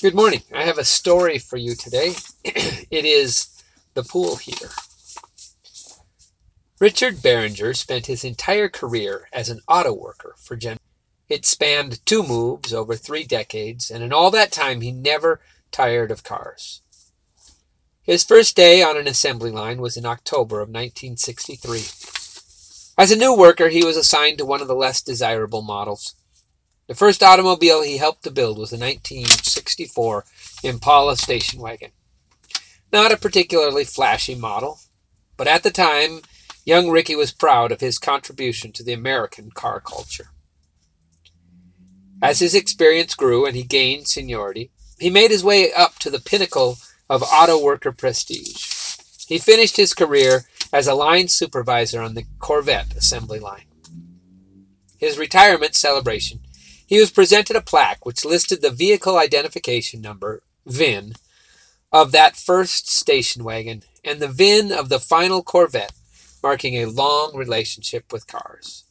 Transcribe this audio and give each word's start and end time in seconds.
Good 0.00 0.14
morning. 0.14 0.40
I 0.50 0.64
have 0.64 0.78
a 0.78 0.84
story 0.84 1.36
for 1.36 1.58
you 1.58 1.74
today. 1.74 2.14
it 2.44 3.04
is 3.04 3.62
the 3.92 4.02
pool 4.02 4.36
heater. 4.36 4.70
Richard 6.80 7.16
Behringer 7.16 7.76
spent 7.76 8.06
his 8.06 8.24
entire 8.24 8.70
career 8.70 9.28
as 9.30 9.50
an 9.50 9.60
auto 9.68 9.92
worker 9.92 10.36
for 10.38 10.56
General. 10.56 10.80
It 11.28 11.44
spanned 11.44 12.00
two 12.06 12.22
moves 12.22 12.72
over 12.72 12.96
three 12.96 13.24
decades, 13.24 13.90
and 13.90 14.02
in 14.02 14.10
all 14.10 14.30
that 14.30 14.52
time 14.52 14.80
he 14.80 14.90
never 14.90 15.42
tired 15.70 16.10
of 16.10 16.24
cars. 16.24 16.80
His 18.02 18.24
first 18.24 18.56
day 18.56 18.82
on 18.82 18.96
an 18.96 19.06
assembly 19.06 19.50
line 19.50 19.82
was 19.82 19.98
in 19.98 20.06
October 20.06 20.60
of 20.60 20.70
1963. 20.70 21.80
As 22.96 23.12
a 23.12 23.16
new 23.16 23.36
worker, 23.36 23.68
he 23.68 23.84
was 23.84 23.98
assigned 23.98 24.38
to 24.38 24.46
one 24.46 24.62
of 24.62 24.68
the 24.68 24.74
less 24.74 25.02
desirable 25.02 25.60
models. 25.60 26.14
The 26.90 26.96
first 26.96 27.22
automobile 27.22 27.82
he 27.82 27.98
helped 27.98 28.24
to 28.24 28.32
build 28.32 28.58
was 28.58 28.72
a 28.72 28.76
1964 28.76 30.24
Impala 30.64 31.16
station 31.16 31.60
wagon. 31.60 31.92
Not 32.92 33.12
a 33.12 33.16
particularly 33.16 33.84
flashy 33.84 34.34
model, 34.34 34.80
but 35.36 35.46
at 35.46 35.62
the 35.62 35.70
time, 35.70 36.22
young 36.64 36.90
Ricky 36.90 37.14
was 37.14 37.30
proud 37.30 37.70
of 37.70 37.80
his 37.80 38.00
contribution 38.00 38.72
to 38.72 38.82
the 38.82 38.92
American 38.92 39.52
car 39.52 39.78
culture. 39.78 40.30
As 42.20 42.40
his 42.40 42.56
experience 42.56 43.14
grew 43.14 43.46
and 43.46 43.54
he 43.54 43.62
gained 43.62 44.08
seniority, 44.08 44.72
he 44.98 45.10
made 45.10 45.30
his 45.30 45.44
way 45.44 45.72
up 45.72 46.00
to 46.00 46.10
the 46.10 46.18
pinnacle 46.18 46.78
of 47.08 47.22
auto 47.22 47.56
worker 47.62 47.92
prestige. 47.92 48.96
He 49.28 49.38
finished 49.38 49.76
his 49.76 49.94
career 49.94 50.46
as 50.72 50.88
a 50.88 50.94
line 50.94 51.28
supervisor 51.28 52.02
on 52.02 52.14
the 52.14 52.26
Corvette 52.40 52.96
assembly 52.96 53.38
line. 53.38 53.66
His 54.98 55.18
retirement 55.18 55.76
celebration 55.76 56.40
he 56.90 56.98
was 56.98 57.12
presented 57.12 57.54
a 57.54 57.60
plaque 57.60 58.04
which 58.04 58.24
listed 58.24 58.60
the 58.60 58.70
vehicle 58.70 59.16
identification 59.16 60.00
number, 60.00 60.42
VIN, 60.66 61.14
of 61.92 62.10
that 62.10 62.34
first 62.34 62.90
station 62.90 63.44
wagon 63.44 63.84
and 64.04 64.18
the 64.18 64.26
VIN 64.26 64.72
of 64.72 64.88
the 64.88 64.98
final 64.98 65.40
Corvette, 65.40 65.92
marking 66.42 66.74
a 66.74 66.86
long 66.86 67.36
relationship 67.36 68.12
with 68.12 68.26
cars. 68.26 68.82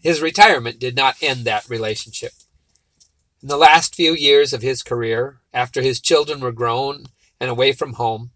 His 0.00 0.22
retirement 0.22 0.80
did 0.80 0.96
not 0.96 1.22
end 1.22 1.44
that 1.44 1.68
relationship. 1.68 2.32
In 3.42 3.48
the 3.48 3.58
last 3.58 3.94
few 3.94 4.14
years 4.14 4.54
of 4.54 4.62
his 4.62 4.82
career, 4.82 5.40
after 5.52 5.82
his 5.82 6.00
children 6.00 6.40
were 6.40 6.50
grown 6.50 7.08
and 7.40 7.50
away 7.50 7.72
from 7.72 7.94
home, 7.94 8.30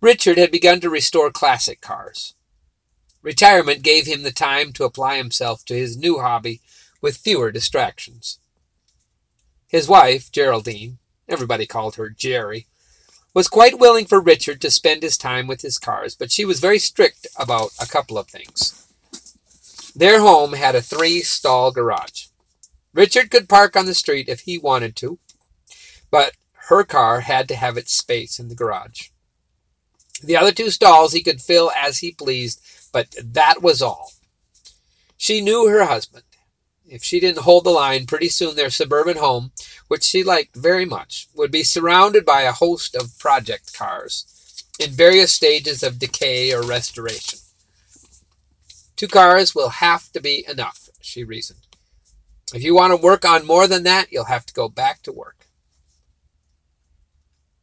Richard 0.00 0.38
had 0.38 0.52
begun 0.52 0.78
to 0.80 0.88
restore 0.88 1.32
classic 1.32 1.80
cars. 1.80 2.34
Retirement 3.22 3.82
gave 3.82 4.06
him 4.06 4.22
the 4.22 4.30
time 4.30 4.72
to 4.74 4.84
apply 4.84 5.16
himself 5.16 5.64
to 5.64 5.74
his 5.74 5.98
new 5.98 6.20
hobby 6.20 6.60
with 7.00 7.16
fewer 7.16 7.50
distractions. 7.50 8.38
His 9.68 9.88
wife, 9.88 10.30
Geraldine, 10.32 10.98
everybody 11.28 11.66
called 11.66 11.96
her 11.96 12.10
Jerry, 12.10 12.66
was 13.32 13.48
quite 13.48 13.78
willing 13.78 14.06
for 14.06 14.20
Richard 14.20 14.60
to 14.60 14.70
spend 14.70 15.02
his 15.02 15.16
time 15.16 15.46
with 15.46 15.62
his 15.62 15.78
cars, 15.78 16.16
but 16.16 16.32
she 16.32 16.44
was 16.44 16.58
very 16.60 16.78
strict 16.78 17.26
about 17.38 17.70
a 17.80 17.86
couple 17.86 18.18
of 18.18 18.28
things. 18.28 18.86
Their 19.94 20.20
home 20.20 20.54
had 20.54 20.74
a 20.74 20.82
three 20.82 21.20
stall 21.20 21.70
garage. 21.70 22.26
Richard 22.92 23.30
could 23.30 23.48
park 23.48 23.76
on 23.76 23.86
the 23.86 23.94
street 23.94 24.28
if 24.28 24.40
he 24.40 24.58
wanted 24.58 24.96
to, 24.96 25.18
but 26.10 26.32
her 26.68 26.84
car 26.84 27.20
had 27.20 27.48
to 27.48 27.56
have 27.56 27.76
its 27.76 27.92
space 27.92 28.38
in 28.38 28.48
the 28.48 28.54
garage. 28.54 29.08
The 30.22 30.36
other 30.36 30.52
two 30.52 30.70
stalls 30.70 31.12
he 31.12 31.22
could 31.22 31.40
fill 31.40 31.70
as 31.76 31.98
he 31.98 32.12
pleased, 32.12 32.60
but 32.92 33.14
that 33.22 33.62
was 33.62 33.80
all. 33.80 34.12
She 35.16 35.40
knew 35.40 35.68
her 35.68 35.84
husband. 35.84 36.24
If 36.90 37.04
she 37.04 37.20
didn't 37.20 37.44
hold 37.44 37.62
the 37.62 37.70
line, 37.70 38.06
pretty 38.06 38.28
soon 38.28 38.56
their 38.56 38.68
suburban 38.68 39.16
home, 39.16 39.52
which 39.86 40.02
she 40.02 40.24
liked 40.24 40.56
very 40.56 40.84
much, 40.84 41.28
would 41.36 41.52
be 41.52 41.62
surrounded 41.62 42.24
by 42.24 42.42
a 42.42 42.50
host 42.50 42.96
of 42.96 43.16
project 43.16 43.72
cars 43.72 44.64
in 44.80 44.90
various 44.90 45.32
stages 45.32 45.84
of 45.84 46.00
decay 46.00 46.52
or 46.52 46.62
restoration. 46.62 47.38
Two 48.96 49.06
cars 49.06 49.54
will 49.54 49.68
have 49.68 50.10
to 50.10 50.20
be 50.20 50.44
enough, 50.48 50.88
she 51.00 51.22
reasoned. 51.22 51.60
If 52.52 52.64
you 52.64 52.74
want 52.74 52.90
to 52.90 52.96
work 52.96 53.24
on 53.24 53.46
more 53.46 53.68
than 53.68 53.84
that, 53.84 54.10
you'll 54.10 54.24
have 54.24 54.46
to 54.46 54.52
go 54.52 54.68
back 54.68 55.02
to 55.02 55.12
work. 55.12 55.46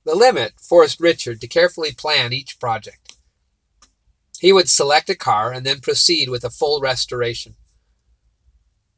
The 0.05 0.15
limit 0.15 0.53
forced 0.57 1.01
Richard 1.01 1.41
to 1.41 1.49
carefully 1.49 1.91
plan 1.91 2.31
each 2.31 2.61
project. 2.61 3.17
He 4.39 4.53
would 4.53 4.69
select 4.69 5.09
a 5.09 5.15
car 5.15 5.51
and 5.51 5.65
then 5.65 5.81
proceed 5.81 6.29
with 6.29 6.45
a 6.45 6.49
full 6.49 6.79
restoration. 6.79 7.55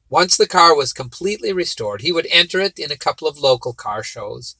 Once 0.10 0.36
the 0.36 0.48
car 0.48 0.76
was 0.76 0.92
completely 0.92 1.54
restored, 1.54 2.02
he 2.02 2.12
would 2.12 2.28
enter 2.32 2.60
it 2.60 2.80
in 2.80 2.92
a 2.92 2.98
couple 2.98 3.28
of 3.28 3.38
local 3.38 3.74
car 3.74 4.04
shows. 4.04 4.56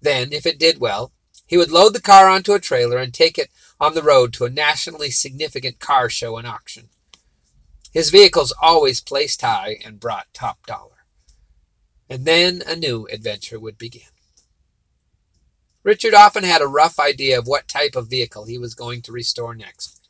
Then, 0.00 0.32
if 0.32 0.44
it 0.44 0.58
did 0.58 0.78
well, 0.78 1.12
he 1.46 1.56
would 1.56 1.70
load 1.70 1.94
the 1.94 2.00
car 2.00 2.28
onto 2.28 2.52
a 2.52 2.60
trailer 2.60 2.98
and 2.98 3.12
take 3.12 3.38
it 3.38 3.50
on 3.80 3.94
the 3.94 4.02
road 4.02 4.32
to 4.34 4.44
a 4.44 4.50
nationally 4.50 5.10
significant 5.10 5.78
car 5.78 6.08
show 6.08 6.36
and 6.36 6.46
auction. 6.46 6.88
His 7.92 8.10
vehicles 8.10 8.54
always 8.60 9.00
placed 9.00 9.42
high 9.42 9.78
and 9.84 10.00
brought 10.00 10.32
top 10.32 10.66
dollar. 10.66 11.06
And 12.08 12.24
then 12.24 12.62
a 12.66 12.76
new 12.76 13.06
adventure 13.10 13.58
would 13.58 13.78
begin. 13.78 14.02
Richard 15.82 16.14
often 16.14 16.44
had 16.44 16.62
a 16.62 16.66
rough 16.66 17.00
idea 17.00 17.38
of 17.38 17.46
what 17.46 17.66
type 17.66 17.96
of 17.96 18.08
vehicle 18.08 18.44
he 18.44 18.58
was 18.58 18.74
going 18.74 19.02
to 19.02 19.12
restore 19.12 19.54
next. 19.54 20.01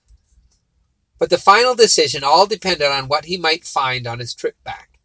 But 1.22 1.30
the 1.30 1.38
final 1.38 1.76
decision 1.76 2.24
all 2.24 2.48
depended 2.48 2.88
on 2.88 3.06
what 3.06 3.26
he 3.26 3.36
might 3.36 3.64
find 3.64 4.08
on 4.08 4.18
his 4.18 4.34
trip 4.34 4.56
back. 4.64 4.98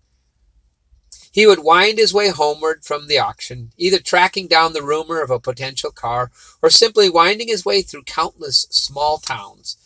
He 1.31 1.45
would 1.45 1.59
wind 1.63 1.99
his 1.99 2.11
way 2.11 2.29
homeward 2.29 2.83
from 2.83 3.05
the 3.05 3.19
auction, 3.19 3.71
either 3.77 3.99
tracking 3.99 4.47
down 4.47 4.73
the 4.73 4.81
rumor 4.81 5.21
of 5.21 5.29
a 5.29 5.39
potential 5.39 5.91
car 5.91 6.31
or 6.59 6.71
simply 6.71 7.07
winding 7.07 7.49
his 7.49 7.65
way 7.65 7.83
through 7.83 8.05
countless 8.05 8.65
small 8.71 9.19
towns 9.19 9.77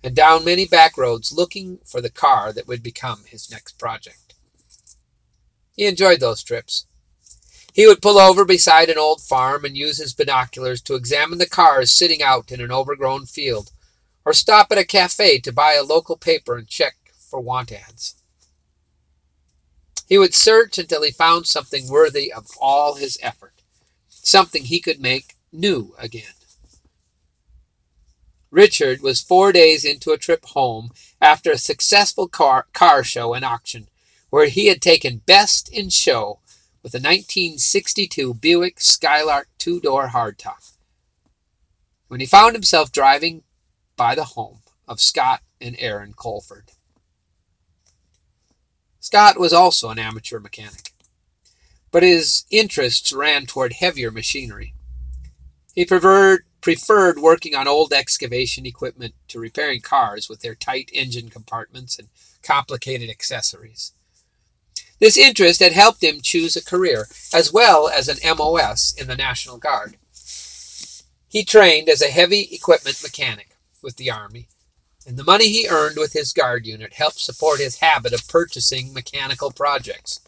and 0.00 0.14
down 0.14 0.44
many 0.44 0.64
back 0.64 0.96
roads 0.96 1.32
looking 1.32 1.80
for 1.84 2.00
the 2.00 2.08
car 2.08 2.52
that 2.52 2.68
would 2.68 2.84
become 2.84 3.24
his 3.26 3.50
next 3.50 3.76
project. 3.76 4.34
He 5.74 5.86
enjoyed 5.86 6.20
those 6.20 6.44
trips. 6.44 6.86
He 7.72 7.88
would 7.88 8.00
pull 8.00 8.16
over 8.20 8.44
beside 8.44 8.90
an 8.90 8.98
old 8.98 9.22
farm 9.22 9.64
and 9.64 9.76
use 9.76 9.98
his 9.98 10.14
binoculars 10.14 10.80
to 10.82 10.94
examine 10.94 11.38
the 11.38 11.48
cars 11.48 11.90
sitting 11.90 12.22
out 12.22 12.52
in 12.52 12.60
an 12.60 12.70
overgrown 12.70 13.26
field 13.26 13.72
or 14.24 14.32
stop 14.32 14.70
at 14.70 14.78
a 14.78 14.84
cafe 14.84 15.38
to 15.40 15.52
buy 15.52 15.74
a 15.74 15.82
local 15.82 16.16
paper 16.16 16.56
and 16.56 16.68
check 16.68 16.96
for 17.16 17.40
want 17.40 17.72
ads. 17.72 18.16
He 20.06 20.18
would 20.18 20.34
search 20.34 20.76
until 20.78 21.02
he 21.02 21.12
found 21.12 21.46
something 21.46 21.88
worthy 21.88 22.32
of 22.32 22.48
all 22.60 22.96
his 22.96 23.18
effort, 23.22 23.62
something 24.08 24.64
he 24.64 24.80
could 24.80 25.00
make 25.00 25.36
new 25.52 25.94
again. 25.98 26.34
Richard 28.50 29.00
was 29.00 29.20
four 29.20 29.52
days 29.52 29.84
into 29.84 30.10
a 30.10 30.18
trip 30.18 30.44
home 30.46 30.90
after 31.20 31.52
a 31.52 31.58
successful 31.58 32.26
car, 32.26 32.66
car 32.72 33.04
show 33.04 33.32
and 33.32 33.44
auction, 33.44 33.86
where 34.30 34.46
he 34.46 34.66
had 34.66 34.82
taken 34.82 35.22
best 35.24 35.68
in 35.72 35.88
show 35.88 36.40
with 36.82 36.94
a 36.94 36.98
1962 36.98 38.34
Buick 38.34 38.80
Skylark 38.80 39.48
two 39.58 39.80
door 39.80 40.08
hardtop. 40.08 40.72
When 42.08 42.18
he 42.18 42.26
found 42.26 42.54
himself 42.54 42.90
driving 42.90 43.44
by 44.00 44.14
the 44.14 44.24
home 44.24 44.60
of 44.88 44.98
Scott 44.98 45.42
and 45.60 45.76
Erin 45.78 46.14
Colford. 46.14 46.70
Scott 48.98 49.38
was 49.38 49.52
also 49.52 49.90
an 49.90 49.98
amateur 49.98 50.40
mechanic, 50.40 50.94
but 51.90 52.02
his 52.02 52.46
interests 52.50 53.12
ran 53.12 53.44
toward 53.44 53.74
heavier 53.74 54.10
machinery. 54.10 54.72
He 55.74 55.84
preferred, 55.84 56.46
preferred 56.62 57.18
working 57.18 57.54
on 57.54 57.68
old 57.68 57.92
excavation 57.92 58.64
equipment 58.64 59.12
to 59.28 59.38
repairing 59.38 59.82
cars 59.82 60.30
with 60.30 60.40
their 60.40 60.54
tight 60.54 60.88
engine 60.94 61.28
compartments 61.28 61.98
and 61.98 62.08
complicated 62.42 63.10
accessories. 63.10 63.92
This 64.98 65.18
interest 65.18 65.60
had 65.60 65.72
helped 65.72 66.02
him 66.02 66.22
choose 66.22 66.56
a 66.56 66.64
career, 66.64 67.06
as 67.34 67.52
well 67.52 67.86
as 67.86 68.08
an 68.08 68.16
MOS 68.34 68.94
in 68.96 69.08
the 69.08 69.14
National 69.16 69.58
Guard. 69.58 69.98
He 71.28 71.44
trained 71.44 71.90
as 71.90 72.00
a 72.00 72.06
heavy 72.06 72.48
equipment 72.50 73.02
mechanic 73.02 73.49
with 73.82 73.96
the 73.96 74.10
Army, 74.10 74.48
and 75.06 75.16
the 75.16 75.24
money 75.24 75.48
he 75.48 75.68
earned 75.68 75.96
with 75.96 76.12
his 76.12 76.32
guard 76.32 76.66
unit 76.66 76.94
helped 76.94 77.20
support 77.20 77.60
his 77.60 77.80
habit 77.80 78.12
of 78.12 78.28
purchasing 78.28 78.92
mechanical 78.92 79.50
projects. 79.50 80.20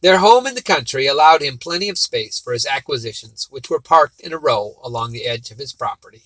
Their 0.00 0.18
home 0.18 0.46
in 0.46 0.54
the 0.54 0.62
country 0.62 1.06
allowed 1.06 1.42
him 1.42 1.58
plenty 1.58 1.88
of 1.88 1.98
space 1.98 2.38
for 2.38 2.52
his 2.52 2.66
acquisitions, 2.66 3.48
which 3.50 3.68
were 3.68 3.80
parked 3.80 4.20
in 4.20 4.32
a 4.32 4.38
row 4.38 4.78
along 4.82 5.12
the 5.12 5.26
edge 5.26 5.50
of 5.50 5.58
his 5.58 5.72
property. 5.72 6.22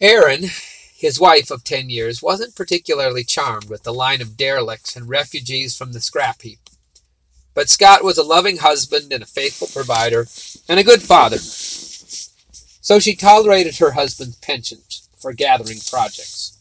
Erin, 0.00 0.44
his 0.94 1.20
wife 1.20 1.50
of 1.50 1.64
ten 1.64 1.90
years, 1.90 2.22
wasn't 2.22 2.56
particularly 2.56 3.24
charmed 3.24 3.68
with 3.68 3.82
the 3.82 3.92
line 3.92 4.22
of 4.22 4.36
derelicts 4.36 4.96
and 4.96 5.08
refugees 5.08 5.76
from 5.76 5.92
the 5.92 6.00
scrap 6.00 6.42
heap. 6.42 6.60
But 7.54 7.70
Scott 7.70 8.02
was 8.02 8.18
a 8.18 8.22
loving 8.22 8.58
husband 8.58 9.12
and 9.12 9.22
a 9.22 9.26
faithful 9.26 9.68
provider 9.68 10.26
and 10.68 10.80
a 10.80 10.84
good 10.84 11.02
father, 11.02 11.38
so 12.84 12.98
she 12.98 13.16
tolerated 13.16 13.78
her 13.78 13.92
husband's 13.92 14.36
penchant 14.36 15.00
for 15.16 15.32
gathering 15.32 15.78
projects. 15.88 16.58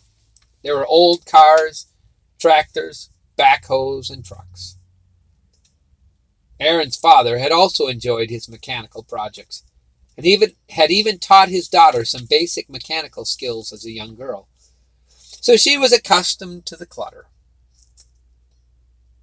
There 0.63 0.73
were 0.73 0.87
old 0.87 1.25
cars, 1.25 1.87
tractors, 2.39 3.09
backhoes, 3.37 4.09
and 4.09 4.23
trucks. 4.23 4.77
Erin's 6.61 6.95
father 6.95 7.39
had 7.39 7.51
also 7.51 7.87
enjoyed 7.87 8.29
his 8.29 8.47
mechanical 8.47 9.03
projects, 9.03 9.63
and 10.15 10.25
even 10.25 10.53
had 10.69 10.91
even 10.91 11.19
taught 11.19 11.49
his 11.49 11.67
daughter 11.67 12.05
some 12.05 12.25
basic 12.29 12.69
mechanical 12.69 13.25
skills 13.25 13.73
as 13.73 13.85
a 13.85 13.91
young 13.91 14.15
girl. 14.15 14.47
So 15.09 15.57
she 15.57 15.77
was 15.77 15.91
accustomed 15.91 16.65
to 16.67 16.77
the 16.77 16.85
clutter. 16.85 17.25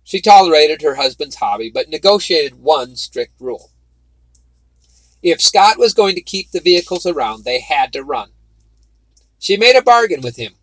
She 0.05 0.21
tolerated 0.21 0.83
her 0.83 0.97
husband's 0.97 1.37
hobby, 1.37 1.71
but 1.71 1.89
negotiated 1.89 2.61
one 2.61 2.95
strict 2.97 3.41
rule. 3.41 3.71
If 5.23 5.41
Scott 5.41 5.79
was 5.79 5.95
going 5.95 6.15
to 6.15 6.23
keep 6.23 6.51
the 6.51 6.61
vehicles 6.61 7.07
around, 7.07 7.45
they 7.45 7.61
had 7.61 7.93
to 7.93 8.03
run. 8.03 8.31
She 9.39 9.57
made 9.57 9.77
a 9.77 9.83
bargain 9.83 10.21
with 10.21 10.37
him. 10.37 10.55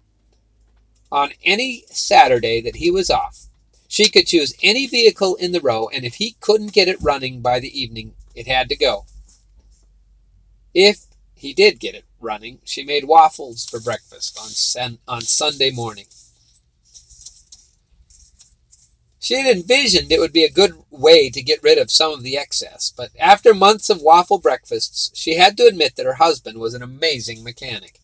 On 1.12 1.32
any 1.44 1.84
Saturday 1.90 2.62
that 2.62 2.78
he 2.78 2.92
was 2.92 3.10
off, 3.10 3.46
she 3.88 4.10
could 4.10 4.28
choose 4.28 4.54
any 4.62 4.88
vehicle 4.88 5.36
in 5.36 5.52
the 5.52 5.62
row, 5.62 5.90
and 5.94 6.04
if 6.04 6.16
he 6.16 6.36
couldn't 6.42 6.74
get 6.74 6.88
it 6.88 7.02
running 7.02 7.42
by 7.42 7.60
the 7.60 7.80
evening, 7.80 8.14
it 8.36 8.48
had 8.48 8.68
to 8.70 8.76
go. 8.76 9.06
If 10.74 11.06
he 11.34 11.54
did 11.54 11.80
get 11.80 11.96
it 11.96 12.06
running, 12.20 12.60
she 12.64 12.84
made 12.84 13.06
waffles 13.06 13.66
for 13.66 13.80
breakfast 13.80 14.38
on, 14.42 14.50
sen- 14.50 15.00
on 15.08 15.22
Sunday 15.22 15.72
morning. 15.72 16.06
She 19.28 19.36
had 19.36 19.58
envisioned 19.58 20.10
it 20.10 20.22
would 20.22 20.32
be 20.32 20.46
a 20.46 20.50
good 20.50 20.82
way 20.90 21.30
to 21.32 21.42
get 21.42 21.62
rid 21.62 21.78
of 21.78 21.92
some 21.92 22.14
of 22.14 22.24
the 22.24 22.38
excess, 22.38 22.94
but 22.96 23.10
after 23.20 23.54
months 23.54 23.90
of 23.90 24.02
waffle 24.02 24.40
breakfasts, 24.40 25.12
she 25.14 25.36
had 25.36 25.58
to 25.58 25.66
admit 25.66 25.98
that 25.98 26.06
her 26.06 26.14
husband 26.14 26.60
was 26.60 26.74
an 26.74 26.82
amazing 26.82 27.44
mechanic. 27.44 28.00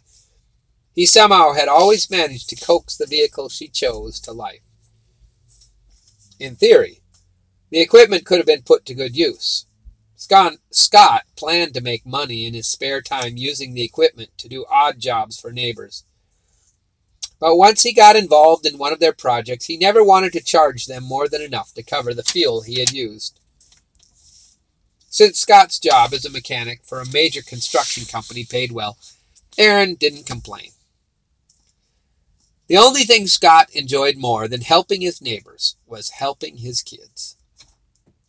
He 0.93 1.05
somehow 1.05 1.53
had 1.53 1.69
always 1.69 2.11
managed 2.11 2.49
to 2.49 2.57
coax 2.57 2.97
the 2.97 3.05
vehicle 3.05 3.47
she 3.47 3.69
chose 3.69 4.19
to 4.19 4.33
life. 4.33 4.63
In 6.41 6.57
theory, 6.57 6.99
the 7.69 7.79
equipment 7.79 8.25
could 8.25 8.39
have 8.39 8.45
been 8.45 8.63
put 8.63 8.85
to 8.87 8.93
good 8.93 9.15
use. 9.15 9.65
Scott, 10.17 11.23
planned 11.37 11.73
to 11.75 11.79
make 11.79 12.05
money 12.05 12.45
in 12.45 12.53
his 12.53 12.67
spare 12.67 13.01
time 13.01 13.37
using 13.37 13.73
the 13.73 13.85
equipment 13.85 14.31
to 14.39 14.49
do 14.49 14.65
odd 14.69 14.99
jobs 14.99 15.39
for 15.39 15.53
neighbors. 15.53 16.03
But 17.43 17.57
once 17.57 17.83
he 17.83 17.91
got 17.91 18.15
involved 18.15 18.65
in 18.65 18.77
one 18.77 18.93
of 18.93 19.01
their 19.01 19.11
projects, 19.11 19.65
he 19.65 19.75
never 19.75 20.01
wanted 20.01 20.31
to 20.31 20.39
charge 20.39 20.85
them 20.85 21.03
more 21.03 21.27
than 21.27 21.41
enough 21.41 21.73
to 21.73 21.83
cover 21.83 22.13
the 22.13 22.23
fuel 22.23 22.61
he 22.61 22.79
had 22.79 22.93
used. 22.93 23.37
Since 25.09 25.39
Scott's 25.39 25.77
job 25.77 26.13
as 26.13 26.23
a 26.23 26.29
mechanic 26.29 26.85
for 26.85 27.01
a 27.01 27.11
major 27.11 27.41
construction 27.41 28.05
company 28.05 28.45
paid 28.45 28.71
well, 28.71 28.97
Erin 29.57 29.95
didn't 29.95 30.25
complain. 30.25 30.69
The 32.67 32.77
only 32.77 33.03
thing 33.03 33.27
Scott 33.27 33.69
enjoyed 33.73 34.15
more 34.15 34.47
than 34.47 34.61
helping 34.61 35.01
his 35.01 35.21
neighbors 35.21 35.75
was 35.85 36.11
helping 36.11 36.59
his 36.59 36.81
kids. 36.81 37.35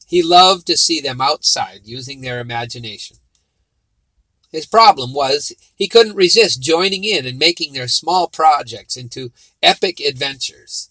He 0.08 0.24
loved 0.24 0.66
to 0.66 0.76
see 0.76 0.98
them 1.00 1.20
outside 1.20 1.82
using 1.84 2.20
their 2.20 2.40
imagination. 2.40 3.18
His 4.54 4.66
problem 4.66 5.12
was 5.12 5.52
he 5.74 5.88
couldn't 5.88 6.14
resist 6.14 6.62
joining 6.62 7.02
in 7.02 7.26
and 7.26 7.36
making 7.36 7.72
their 7.72 7.88
small 7.88 8.28
projects 8.28 8.96
into 8.96 9.32
epic 9.60 9.98
adventures. 9.98 10.90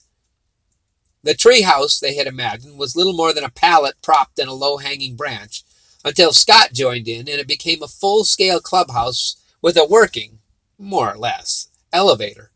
The 1.24 1.33
treehouse 1.33 1.98
they 1.98 2.15
had 2.15 2.27
imagined 2.27 2.77
was 2.77 2.98
little 2.98 3.13
more 3.13 3.31
than 3.31 3.45
a 3.45 3.50
pallet 3.50 3.95
propped 4.01 4.38
in 4.38 4.50
a 4.50 4.54
low 4.54 4.80
hanging 4.80 5.15
branch 5.15 5.63
until 6.04 6.33
Scott 6.33 6.74
joined 6.74 7.07
in 7.07 7.19
and 7.19 7.39
it 7.39 7.48
became 7.48 7.81
a 7.81 7.88
full 7.88 8.25
scale 8.25 8.60
clubhouse 8.60 9.38
with 9.62 9.77
a 9.77 9.86
working, 9.86 10.39
more 10.77 11.13
or 11.13 11.18
less, 11.18 11.69
elevator. 11.94 12.51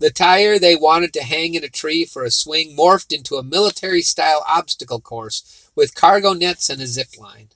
The 0.00 0.10
tire 0.10 0.58
they 0.58 0.76
wanted 0.76 1.14
to 1.14 1.24
hang 1.24 1.54
in 1.54 1.64
a 1.64 1.70
tree 1.70 2.04
for 2.04 2.24
a 2.24 2.30
swing 2.30 2.76
morphed 2.76 3.10
into 3.10 3.36
a 3.36 3.42
military 3.42 4.02
style 4.02 4.44
obstacle 4.46 5.00
course 5.00 5.70
with 5.74 5.94
cargo 5.94 6.34
nets 6.34 6.68
and 6.68 6.82
a 6.82 6.86
zip 6.86 7.18
line. 7.18 7.48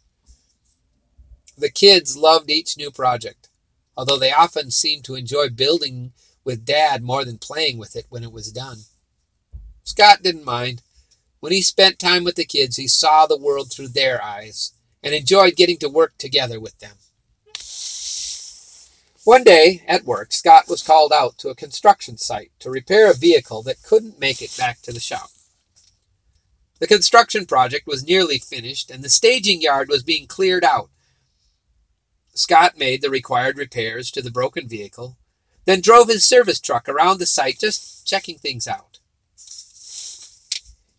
The 1.63 1.71
kids 1.71 2.17
loved 2.17 2.51
each 2.51 2.77
new 2.77 2.91
project, 2.91 3.49
although 3.97 4.19
they 4.19 4.33
often 4.33 4.73
seemed 4.73 5.05
to 5.05 5.15
enjoy 5.15 5.49
building 5.49 6.13
with 6.43 6.65
Dad 6.65 7.05
more 7.05 7.25
than 7.25 7.39
playing 7.39 7.79
with 7.79 7.95
it 7.95 8.07
when 8.09 8.25
it 8.25 8.33
was 8.33 8.51
done. 8.51 8.79
Scott 9.85 10.25
didn't 10.25 10.45
mind. 10.45 10.83
When 11.39 11.53
he 11.53 11.63
spent 11.63 12.01
time 12.01 12.25
with 12.25 12.35
the 12.35 12.45
kids, 12.45 12.79
he 12.79 12.89
saw 12.89 13.27
the 13.27 13.39
world 13.39 13.71
through 13.71 13.91
their 13.91 14.21
eyes 14.21 14.73
and 15.05 15.15
enjoyed 15.15 15.55
getting 15.55 15.77
to 15.79 15.89
work 15.89 16.19
together 16.19 16.59
with 16.59 16.77
them. 16.81 16.97
One 19.23 19.45
day, 19.45 19.85
at 19.87 20.05
work, 20.05 20.33
Scott 20.33 20.65
was 20.69 20.83
called 20.83 21.13
out 21.13 21.39
to 21.39 21.49
a 21.51 21.55
construction 21.55 22.19
site 22.19 22.51
to 22.59 22.71
repair 22.71 23.09
a 23.09 23.15
vehicle 23.15 23.63
that 23.63 23.85
couldn't 23.85 24.19
make 24.19 24.43
it 24.43 24.57
back 24.59 24.83
to 24.83 24.93
the 24.93 24.99
shop. 24.99 25.31
The 26.81 26.89
construction 26.89 27.47
project 27.47 27.87
was 27.87 28.05
nearly 28.05 28.39
finished 28.39 28.91
and 28.91 29.05
the 29.05 29.09
staging 29.09 29.63
yard 29.63 29.89
was 29.89 30.03
being 30.03 30.27
cleared 30.27 30.65
out 30.65 30.89
Scott 32.35 32.79
made 32.79 33.03
the 33.03 33.11
required 33.11 33.59
repairs 33.59 34.11
to 34.11 34.23
the 34.23 34.31
broken 34.31 34.67
vehicle, 34.67 35.17
then 35.65 35.81
drove 35.81 36.09
his 36.09 36.25
service 36.25 36.61
truck 36.61 36.89
around 36.89 37.19
the 37.19 37.27
site 37.27 37.59
just 37.61 38.07
checking 38.07 38.39
things 38.39 38.67
out. 38.67 38.99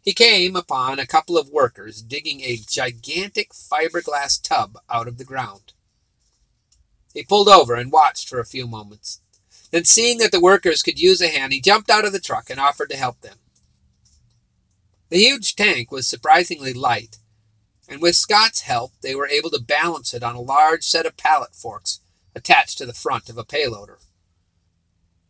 He 0.01 0.13
came 0.13 0.55
upon 0.55 0.99
a 0.99 1.07
couple 1.07 1.37
of 1.37 1.49
workers 1.49 2.01
digging 2.01 2.41
a 2.41 2.57
gigantic 2.57 3.53
fiberglass 3.53 4.41
tub 4.41 4.77
out 4.89 5.07
of 5.07 5.17
the 5.17 5.23
ground. 5.23 5.73
He 7.13 7.23
pulled 7.23 7.47
over 7.47 7.75
and 7.75 7.91
watched 7.91 8.27
for 8.27 8.39
a 8.39 8.45
few 8.45 8.67
moments. 8.67 9.21
Then, 9.71 9.85
seeing 9.85 10.17
that 10.19 10.31
the 10.31 10.41
workers 10.41 10.83
could 10.83 10.99
use 10.99 11.21
a 11.21 11.29
hand, 11.29 11.53
he 11.53 11.61
jumped 11.61 11.89
out 11.89 12.05
of 12.05 12.11
the 12.11 12.19
truck 12.19 12.49
and 12.49 12.59
offered 12.59 12.89
to 12.89 12.97
help 12.97 13.21
them. 13.21 13.37
The 15.09 15.17
huge 15.17 15.55
tank 15.55 15.91
was 15.91 16.05
surprisingly 16.05 16.73
light, 16.73 17.17
and 17.87 18.01
with 18.01 18.15
Scott's 18.15 18.61
help, 18.61 18.93
they 19.01 19.15
were 19.15 19.27
able 19.27 19.49
to 19.51 19.61
balance 19.61 20.13
it 20.13 20.23
on 20.23 20.35
a 20.35 20.41
large 20.41 20.83
set 20.83 21.05
of 21.05 21.17
pallet 21.17 21.53
forks 21.53 21.99
attached 22.35 22.77
to 22.77 22.85
the 22.85 22.93
front 22.93 23.29
of 23.29 23.37
a 23.37 23.43
payloader. 23.43 23.97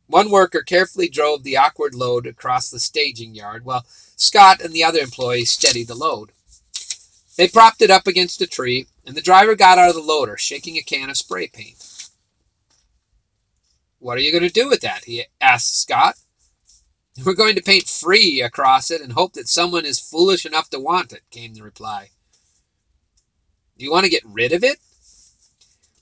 One 0.07 0.29
worker 0.29 0.61
carefully 0.61 1.09
drove 1.09 1.43
the 1.43 1.57
awkward 1.57 1.95
load 1.95 2.27
across 2.27 2.69
the 2.69 2.79
staging 2.79 3.33
yard, 3.33 3.65
while 3.65 3.85
Scott 4.15 4.61
and 4.61 4.73
the 4.73 4.83
other 4.83 4.99
employees 4.99 5.51
steadied 5.51 5.87
the 5.87 5.95
load. 5.95 6.31
They 7.35 7.47
propped 7.47 7.81
it 7.81 7.89
up 7.89 8.05
against 8.05 8.41
a 8.41 8.47
tree, 8.47 8.87
and 9.05 9.15
the 9.15 9.21
driver 9.21 9.55
got 9.55 9.77
out 9.77 9.89
of 9.89 9.95
the 9.95 10.01
loader, 10.01 10.37
shaking 10.37 10.77
a 10.77 10.81
can 10.81 11.09
of 11.09 11.17
spray 11.17 11.47
paint. 11.47 12.09
What 13.97 14.17
are 14.17 14.21
you 14.21 14.31
going 14.31 14.47
to 14.47 14.53
do 14.53 14.69
with 14.69 14.81
that? 14.81 15.05
he 15.05 15.25
asked 15.41 15.81
Scott. 15.81 16.15
We're 17.25 17.33
going 17.33 17.55
to 17.55 17.61
paint 17.61 17.87
free 17.87 18.41
across 18.41 18.91
it 18.91 19.01
and 19.01 19.13
hope 19.13 19.33
that 19.33 19.47
someone 19.47 19.85
is 19.85 19.99
foolish 19.99 20.45
enough 20.45 20.69
to 20.71 20.79
want 20.79 21.13
it, 21.13 21.21
came 21.31 21.53
the 21.53 21.63
reply. 21.63 22.09
Do 23.77 23.85
you 23.85 23.91
want 23.91 24.05
to 24.05 24.11
get 24.11 24.23
rid 24.25 24.53
of 24.53 24.63
it? 24.63 24.77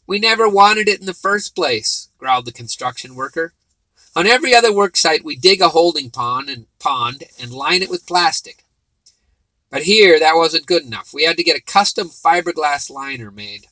We 0.06 0.20
never 0.20 0.50
wanted 0.50 0.88
it 0.90 1.00
in 1.00 1.06
the 1.06 1.14
first 1.14 1.56
place, 1.56 2.10
growled 2.18 2.46
the 2.46 2.52
construction 2.52 3.16
worker. 3.16 3.54
On 4.16 4.28
every 4.28 4.54
other 4.54 4.74
work 4.74 4.98
site, 4.98 5.24
we 5.24 5.38
dig 5.38 5.62
a 5.62 5.70
holding 5.70 6.10
pond 6.10 6.50
and 6.50 6.66
pond 6.80 7.24
and 7.40 7.54
line 7.54 7.82
it 7.82 7.90
with 7.90 8.08
plastic. 8.08 8.66
But 9.70 9.84
here, 9.84 10.20
that 10.20 10.36
wasn't 10.36 10.66
good 10.66 10.84
enough. 10.84 11.14
We 11.14 11.24
had 11.24 11.38
to 11.38 11.44
get 11.44 11.58
a 11.58 11.62
custom 11.62 12.10
fiberglass 12.10 12.90
liner 12.90 13.32
made. 13.32 13.68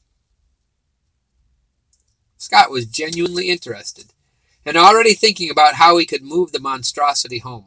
Scott 2.38 2.72
was 2.72 2.86
genuinely 2.86 3.50
interested 3.50 4.13
and 4.65 4.77
already 4.77 5.13
thinking 5.13 5.50
about 5.50 5.75
how 5.75 5.98
he 5.98 6.06
could 6.06 6.24
move 6.24 6.53
the 6.53 6.60
monstrosity 6.62 7.39
home. 7.39 7.65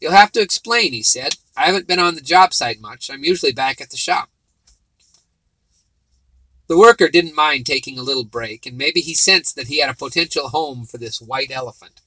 You'll 0.00 0.12
have 0.12 0.30
to 0.32 0.40
explain, 0.40 0.92
he 0.92 1.02
said. 1.02 1.34
I 1.56 1.66
haven't 1.66 1.88
been 1.88 1.98
on 1.98 2.14
the 2.14 2.20
job 2.20 2.54
site 2.54 2.80
much. 2.80 3.10
I'm 3.10 3.24
usually 3.24 3.52
back 3.52 3.80
at 3.80 3.90
the 3.90 3.96
shop. 3.96 4.28
The 6.66 6.78
worker 6.78 7.08
didn't 7.08 7.34
mind 7.34 7.66
taking 7.66 7.98
a 7.98 8.02
little 8.02 8.24
break, 8.24 8.64
and 8.64 8.78
maybe 8.78 9.00
he 9.00 9.12
sensed 9.12 9.54
that 9.56 9.66
he 9.66 9.80
had 9.80 9.90
a 9.90 9.94
potential 9.94 10.48
home 10.48 10.86
for 10.86 10.96
this 10.96 11.20
white 11.20 11.50
elephant. 11.50 12.00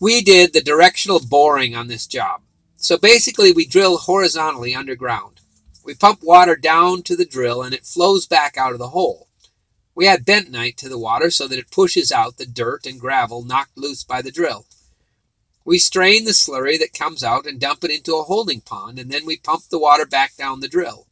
We 0.00 0.22
did 0.22 0.54
the 0.54 0.62
directional 0.62 1.20
boring 1.20 1.76
on 1.76 1.88
this 1.88 2.06
job. 2.06 2.40
So 2.76 2.96
basically, 2.96 3.52
we 3.52 3.66
drill 3.66 3.98
horizontally 3.98 4.74
underground. 4.74 5.40
We 5.84 5.94
pump 5.94 6.20
water 6.22 6.56
down 6.56 7.02
to 7.02 7.16
the 7.16 7.26
drill 7.26 7.62
and 7.62 7.74
it 7.74 7.84
flows 7.84 8.26
back 8.26 8.56
out 8.56 8.72
of 8.72 8.78
the 8.78 8.88
hole. 8.88 9.28
We 9.94 10.08
add 10.08 10.24
bentonite 10.24 10.76
to 10.76 10.88
the 10.88 10.98
water 10.98 11.30
so 11.30 11.46
that 11.46 11.58
it 11.58 11.70
pushes 11.70 12.10
out 12.10 12.38
the 12.38 12.46
dirt 12.46 12.86
and 12.86 12.98
gravel 12.98 13.44
knocked 13.44 13.76
loose 13.76 14.02
by 14.02 14.22
the 14.22 14.30
drill. 14.30 14.64
We 15.66 15.78
strain 15.78 16.24
the 16.24 16.30
slurry 16.30 16.78
that 16.78 16.98
comes 16.98 17.22
out 17.22 17.44
and 17.44 17.60
dump 17.60 17.84
it 17.84 17.90
into 17.90 18.16
a 18.16 18.22
holding 18.22 18.62
pond, 18.62 18.98
and 18.98 19.10
then 19.10 19.26
we 19.26 19.36
pump 19.36 19.64
the 19.70 19.78
water 19.78 20.06
back 20.06 20.36
down 20.36 20.60
the 20.60 20.68
drill 20.68 21.06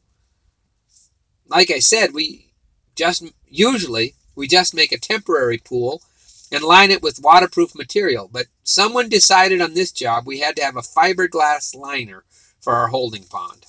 like 1.48 1.70
I 1.70 1.78
said, 1.78 2.12
we 2.12 2.52
just 2.94 3.24
usually 3.46 4.14
we 4.34 4.46
just 4.46 4.74
make 4.74 4.92
a 4.92 4.98
temporary 4.98 5.58
pool 5.58 6.02
and 6.50 6.62
line 6.62 6.90
it 6.90 7.02
with 7.02 7.20
waterproof 7.22 7.74
material. 7.74 8.28
But 8.30 8.46
someone 8.62 9.08
decided 9.08 9.60
on 9.60 9.74
this 9.74 9.92
job 9.92 10.26
we 10.26 10.40
had 10.40 10.56
to 10.56 10.64
have 10.64 10.76
a 10.76 10.80
fiberglass 10.80 11.74
liner 11.74 12.24
for 12.60 12.74
our 12.74 12.88
holding 12.88 13.24
pond. 13.24 13.66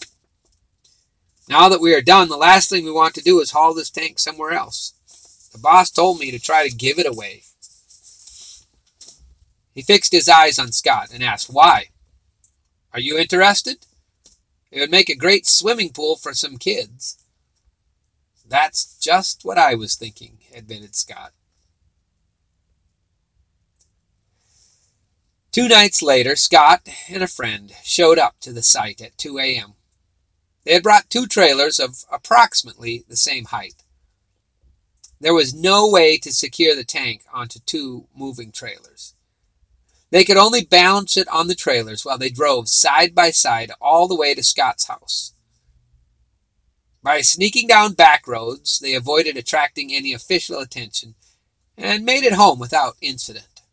Now 1.47 1.67
that 1.69 1.81
we 1.81 1.95
are 1.95 2.01
done, 2.01 2.29
the 2.29 2.37
last 2.37 2.69
thing 2.69 2.85
we 2.85 2.91
want 2.91 3.15
to 3.15 3.23
do 3.23 3.39
is 3.39 3.51
haul 3.51 3.73
this 3.73 3.89
tank 3.89 4.19
somewhere 4.19 4.51
else. 4.51 4.93
The 5.51 5.57
boss 5.57 5.89
told 5.89 6.19
me 6.19 6.29
to 6.31 6.39
try 6.39 6.67
to 6.67 6.75
give 6.75 6.99
it 6.99 7.07
away. 7.07 7.43
He 9.73 9.81
fixed 9.81 10.11
his 10.11 10.29
eyes 10.29 10.59
on 10.59 10.71
Scott 10.71 11.09
and 11.13 11.23
asked, 11.23 11.49
Why? 11.49 11.85
Are 12.93 12.99
you 12.99 13.17
interested? 13.17 13.85
It 14.71 14.79
would 14.79 14.91
make 14.91 15.09
a 15.09 15.15
great 15.15 15.47
swimming 15.47 15.89
pool 15.89 16.15
for 16.15 16.33
some 16.33 16.57
kids. 16.57 17.17
That's 18.49 18.97
just 18.99 19.45
what 19.45 19.59
I 19.59 19.75
was 19.75 19.95
thinking, 19.95 20.39
admitted 20.55 20.95
Scott. 20.95 21.33
Two 25.51 25.67
nights 25.67 26.01
later, 26.01 26.35
Scott 26.35 26.87
and 27.09 27.21
a 27.21 27.27
friend 27.27 27.71
showed 27.83 28.17
up 28.17 28.39
to 28.41 28.51
the 28.51 28.63
site 28.63 29.01
at 29.01 29.17
2 29.17 29.37
a.m. 29.39 29.73
They 30.63 30.73
had 30.73 30.83
brought 30.83 31.09
two 31.09 31.27
trailers 31.27 31.79
of 31.79 32.05
approximately 32.11 33.03
the 33.07 33.17
same 33.17 33.45
height. 33.45 33.83
There 35.19 35.33
was 35.33 35.53
no 35.53 35.87
way 35.87 36.17
to 36.19 36.33
secure 36.33 36.75
the 36.75 36.83
tank 36.83 37.23
onto 37.31 37.59
two 37.59 38.07
moving 38.15 38.51
trailers. 38.51 39.15
They 40.11 40.23
could 40.23 40.37
only 40.37 40.63
balance 40.63 41.17
it 41.17 41.27
on 41.27 41.47
the 41.47 41.55
trailers 41.55 42.03
while 42.03 42.17
they 42.17 42.29
drove 42.29 42.67
side 42.67 43.13
by 43.13 43.31
side 43.31 43.71
all 43.79 44.07
the 44.07 44.15
way 44.15 44.33
to 44.33 44.43
Scott's 44.43 44.87
house. 44.87 45.33
By 47.09 47.21
sneaking 47.21 47.65
down 47.65 47.93
back 47.93 48.27
roads, 48.27 48.77
they 48.77 48.93
avoided 48.93 49.35
attracting 49.35 49.91
any 49.91 50.13
official 50.13 50.59
attention 50.59 51.15
and 51.75 52.05
made 52.05 52.23
it 52.23 52.33
home 52.33 52.59
without 52.59 52.97
incident. 53.01 53.63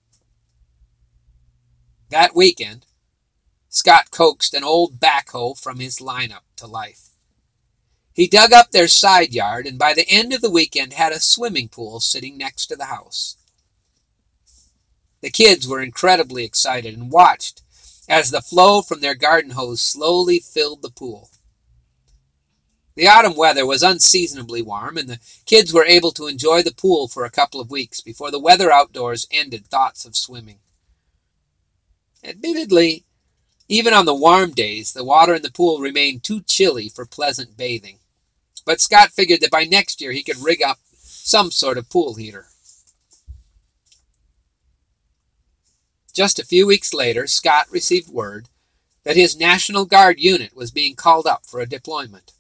That 2.09 2.35
weekend, 2.35 2.87
Scott 3.69 4.11
coaxed 4.11 4.55
an 4.55 4.65
old 4.65 4.99
backhoe 4.99 5.55
from 5.61 5.81
his 5.81 5.99
lineup 5.99 6.45
to 6.57 6.67
life. 6.67 7.11
He 8.15 8.27
dug 8.27 8.55
up 8.55 8.71
their 8.71 8.89
side 8.89 9.35
yard 9.35 9.67
and 9.67 9.79
by 9.79 9.93
the 9.93 10.09
end 10.09 10.33
of 10.33 10.41
the 10.41 10.51
weekend 10.51 10.95
had 10.95 11.13
a 11.13 11.21
swimming 11.21 11.69
pool 11.69 12.01
sitting 12.01 12.39
next 12.39 12.69
to 12.69 12.75
the 12.75 12.87
house. 12.87 13.37
The 15.21 15.29
kids 15.29 15.69
were 15.69 15.83
incredibly 15.83 16.45
excited 16.47 16.95
and 16.95 17.13
watched 17.13 17.61
as 18.09 18.31
the 18.31 18.41
flow 18.41 18.81
from 18.81 19.03
their 19.03 19.15
garden 19.15 19.51
hose 19.51 19.83
slowly 19.83 20.39
filled 20.39 20.81
the 20.81 20.89
pool. 20.89 21.29
The 22.97 23.09
autumn 23.09 23.37
weather 23.37 23.67
was 23.67 23.83
unseasonably 23.83 24.63
warm, 24.63 24.97
and 24.97 25.07
the 25.09 25.21
kids 25.45 25.73
were 25.73 25.85
able 25.85 26.13
to 26.13 26.27
enjoy 26.27 26.63
the 26.63 26.75
pool 26.75 27.09
for 27.09 27.25
a 27.25 27.31
couple 27.31 27.61
of 27.61 27.71
weeks 27.71 28.01
before 28.01 28.31
the 28.31 28.41
weather 28.41 28.73
outdoors 28.73 29.29
ended 29.31 29.67
thoughts 29.67 30.07
of 30.07 30.17
swimming. 30.17 30.59
Admittedly, 32.25 33.05
even 33.69 33.93
on 33.93 34.07
the 34.07 34.15
warm 34.15 34.53
days, 34.53 34.95
the 34.95 35.05
water 35.05 35.35
in 35.35 35.43
the 35.43 35.51
pool 35.51 35.79
remained 35.79 36.23
too 36.23 36.41
chilly 36.41 36.89
for 36.89 37.05
pleasant 37.05 37.57
bathing. 37.57 37.99
But 38.65 38.81
Scott 38.81 39.11
figured 39.11 39.43
that 39.43 39.51
by 39.51 39.65
next 39.65 40.01
year 40.01 40.13
he 40.13 40.23
could 40.23 40.39
rig 40.39 40.63
up 40.63 40.79
some 40.95 41.51
sort 41.51 41.77
of 41.77 41.91
pool 41.91 42.15
heater. 42.15 42.47
Just 46.15 46.39
a 46.39 46.47
few 46.47 46.67
weeks 46.67 46.95
later, 46.95 47.27
Scott 47.27 47.67
received 47.71 48.09
word 48.09 48.49
that 49.05 49.17
his 49.17 49.39
National 49.39 49.85
Guard 49.85 50.19
unit 50.19 50.57
was 50.57 50.71
being 50.71 50.95
called 50.95 51.27
up 51.27 51.45
for 51.45 51.61
a 51.61 51.69
deployment. 51.69 52.33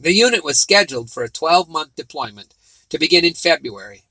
The 0.00 0.12
unit 0.12 0.44
was 0.44 0.60
scheduled 0.60 1.10
for 1.10 1.24
a 1.24 1.28
12 1.28 1.68
month 1.68 1.96
deployment 1.96 2.54
to 2.88 2.98
begin 2.98 3.24
in 3.24 3.34
February. 3.34 4.04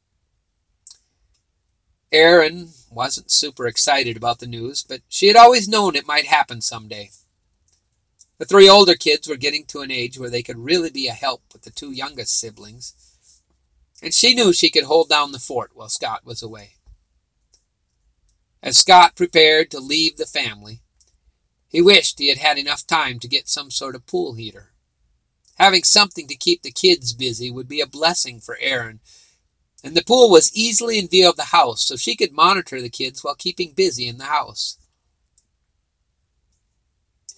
Erin 2.11 2.69
wasn't 2.89 3.31
super 3.31 3.67
excited 3.67 4.15
about 4.15 4.39
the 4.39 4.47
news, 4.47 4.83
but 4.83 5.01
she 5.07 5.27
had 5.27 5.35
always 5.35 5.67
known 5.67 5.95
it 5.95 6.07
might 6.07 6.25
happen 6.25 6.61
someday. 6.61 7.11
The 8.37 8.45
three 8.45 8.69
older 8.69 8.95
kids 8.95 9.27
were 9.27 9.35
getting 9.35 9.65
to 9.65 9.81
an 9.81 9.91
age 9.91 10.17
where 10.19 10.29
they 10.29 10.43
could 10.43 10.59
really 10.59 10.89
be 10.89 11.07
a 11.07 11.13
help 11.13 11.43
with 11.53 11.63
the 11.63 11.71
two 11.71 11.91
youngest 11.91 12.39
siblings, 12.39 12.93
and 14.01 14.13
she 14.13 14.35
knew 14.35 14.53
she 14.53 14.69
could 14.69 14.83
hold 14.83 15.09
down 15.09 15.31
the 15.31 15.39
fort 15.39 15.71
while 15.73 15.89
Scott 15.89 16.25
was 16.25 16.43
away. 16.43 16.75
As 18.61 18.77
Scott 18.77 19.15
prepared 19.15 19.71
to 19.71 19.79
leave 19.79 20.17
the 20.17 20.25
family, 20.25 20.81
he 21.67 21.81
wished 21.81 22.19
he 22.19 22.29
had 22.29 22.37
had 22.37 22.57
enough 22.57 22.85
time 22.85 23.19
to 23.19 23.27
get 23.27 23.49
some 23.49 23.71
sort 23.71 23.95
of 23.95 24.05
pool 24.05 24.35
heater. 24.35 24.71
Having 25.57 25.83
something 25.83 26.27
to 26.27 26.35
keep 26.35 26.61
the 26.61 26.71
kids 26.71 27.13
busy 27.13 27.49
would 27.49 27.67
be 27.67 27.81
a 27.81 27.87
blessing 27.87 28.39
for 28.39 28.57
Erin, 28.61 28.99
and 29.83 29.95
the 29.95 30.03
pool 30.03 30.29
was 30.29 30.55
easily 30.55 30.99
in 30.99 31.07
view 31.07 31.27
of 31.27 31.35
the 31.35 31.45
house, 31.45 31.83
so 31.85 31.95
she 31.95 32.15
could 32.15 32.31
monitor 32.31 32.81
the 32.81 32.89
kids 32.89 33.23
while 33.23 33.35
keeping 33.35 33.71
busy 33.71 34.07
in 34.07 34.17
the 34.17 34.25
house. 34.25 34.77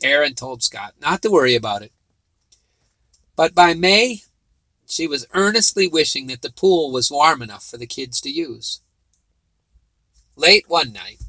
Erin 0.03 0.35
told 0.35 0.63
Scott 0.63 0.95
not 1.01 1.21
to 1.21 1.31
worry 1.31 1.55
about 1.55 1.81
it. 1.81 1.91
But 3.35 3.55
by 3.55 3.73
May, 3.73 4.23
she 4.85 5.07
was 5.07 5.27
earnestly 5.33 5.87
wishing 5.87 6.27
that 6.27 6.41
the 6.41 6.51
pool 6.51 6.91
was 6.91 7.11
warm 7.11 7.41
enough 7.41 7.65
for 7.65 7.77
the 7.77 7.87
kids 7.87 8.19
to 8.21 8.29
use. 8.29 8.81
Late 10.35 10.65
one 10.67 10.91
night, 10.91 11.21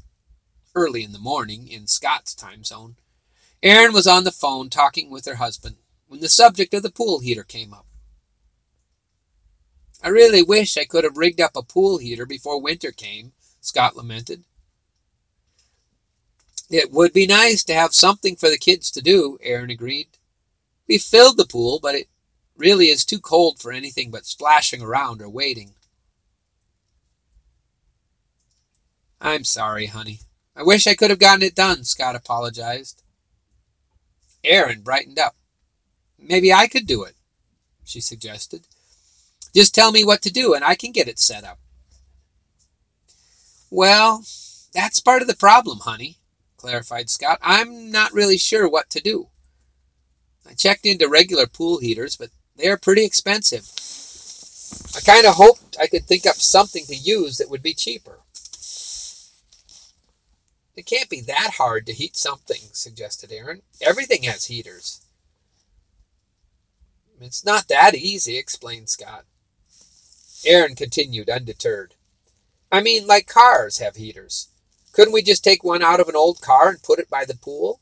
early 0.75 1.03
in 1.03 1.11
the 1.11 1.19
morning 1.19 1.67
in 1.67 1.87
Scott's 1.87 2.33
time 2.33 2.63
zone, 2.63 2.95
Erin 3.63 3.93
was 3.93 4.07
on 4.07 4.23
the 4.23 4.31
phone 4.31 4.69
talking 4.69 5.09
with 5.09 5.25
her 5.25 5.35
husband 5.35 5.75
when 6.11 6.19
the 6.19 6.27
subject 6.27 6.73
of 6.73 6.83
the 6.83 6.91
pool 6.91 7.21
heater 7.21 7.45
came 7.45 7.73
up. 7.73 7.85
I 10.03 10.09
really 10.09 10.43
wish 10.43 10.75
I 10.75 10.83
could 10.83 11.05
have 11.05 11.15
rigged 11.15 11.39
up 11.39 11.55
a 11.55 11.63
pool 11.63 11.99
heater 11.99 12.25
before 12.25 12.61
winter 12.61 12.91
came, 12.91 13.31
Scott 13.61 13.95
lamented. 13.95 14.43
It 16.69 16.91
would 16.91 17.13
be 17.13 17.25
nice 17.25 17.63
to 17.63 17.73
have 17.73 17.93
something 17.95 18.35
for 18.35 18.49
the 18.49 18.57
kids 18.57 18.91
to 18.91 19.01
do, 19.01 19.37
Erin 19.41 19.69
agreed. 19.69 20.09
We 20.85 20.97
filled 20.97 21.37
the 21.37 21.47
pool, 21.47 21.79
but 21.81 21.95
it 21.95 22.09
really 22.57 22.87
is 22.87 23.05
too 23.05 23.21
cold 23.21 23.61
for 23.61 23.71
anything 23.71 24.11
but 24.11 24.25
splashing 24.25 24.81
around 24.81 25.21
or 25.21 25.29
wading. 25.29 25.75
I'm 29.21 29.45
sorry, 29.45 29.85
honey. 29.85 30.19
I 30.57 30.63
wish 30.63 30.87
I 30.87 30.93
could 30.93 31.09
have 31.09 31.19
gotten 31.19 31.43
it 31.43 31.55
done, 31.55 31.85
Scott 31.85 32.17
apologized. 32.17 33.01
Erin 34.43 34.81
brightened 34.81 35.17
up. 35.17 35.37
Maybe 36.21 36.53
I 36.53 36.67
could 36.67 36.85
do 36.85 37.03
it, 37.03 37.15
she 37.83 37.99
suggested. 37.99 38.61
Just 39.53 39.75
tell 39.75 39.91
me 39.91 40.05
what 40.05 40.21
to 40.21 40.31
do 40.31 40.53
and 40.53 40.63
I 40.63 40.75
can 40.75 40.91
get 40.91 41.07
it 41.07 41.19
set 41.19 41.43
up. 41.43 41.59
Well, 43.69 44.23
that's 44.73 44.99
part 44.99 45.21
of 45.21 45.27
the 45.27 45.35
problem, 45.35 45.79
honey, 45.79 46.17
clarified 46.57 47.09
Scott. 47.09 47.39
I'm 47.41 47.91
not 47.91 48.13
really 48.13 48.37
sure 48.37 48.69
what 48.69 48.89
to 48.91 49.01
do. 49.01 49.27
I 50.47 50.53
checked 50.53 50.85
into 50.85 51.07
regular 51.07 51.47
pool 51.47 51.79
heaters, 51.79 52.15
but 52.15 52.29
they 52.57 52.67
are 52.67 52.77
pretty 52.77 53.05
expensive. 53.05 53.65
I 54.95 54.99
kind 55.01 55.25
of 55.25 55.35
hoped 55.35 55.77
I 55.79 55.87
could 55.87 56.05
think 56.05 56.25
up 56.25 56.35
something 56.35 56.85
to 56.85 56.95
use 56.95 57.37
that 57.37 57.49
would 57.49 57.63
be 57.63 57.73
cheaper. 57.73 58.19
It 60.75 60.85
can't 60.85 61.09
be 61.09 61.21
that 61.21 61.51
hard 61.57 61.85
to 61.85 61.93
heat 61.93 62.15
something, 62.15 62.61
suggested 62.71 63.31
Erin. 63.31 63.61
Everything 63.81 64.23
has 64.23 64.45
heaters. 64.45 65.01
It's 67.23 67.45
not 67.45 67.67
that 67.67 67.95
easy, 67.95 68.37
explained 68.37 68.89
Scott. 68.89 69.25
Erin 70.45 70.75
continued, 70.75 71.29
undeterred. 71.29 71.93
I 72.71 72.81
mean, 72.81 73.05
like 73.05 73.27
cars 73.27 73.77
have 73.77 73.95
heaters. 73.95 74.49
Couldn't 74.93 75.13
we 75.13 75.21
just 75.21 75.43
take 75.43 75.63
one 75.63 75.81
out 75.81 75.99
of 75.99 76.09
an 76.09 76.15
old 76.15 76.41
car 76.41 76.69
and 76.69 76.83
put 76.83 76.99
it 76.99 77.09
by 77.09 77.25
the 77.25 77.35
pool? 77.35 77.79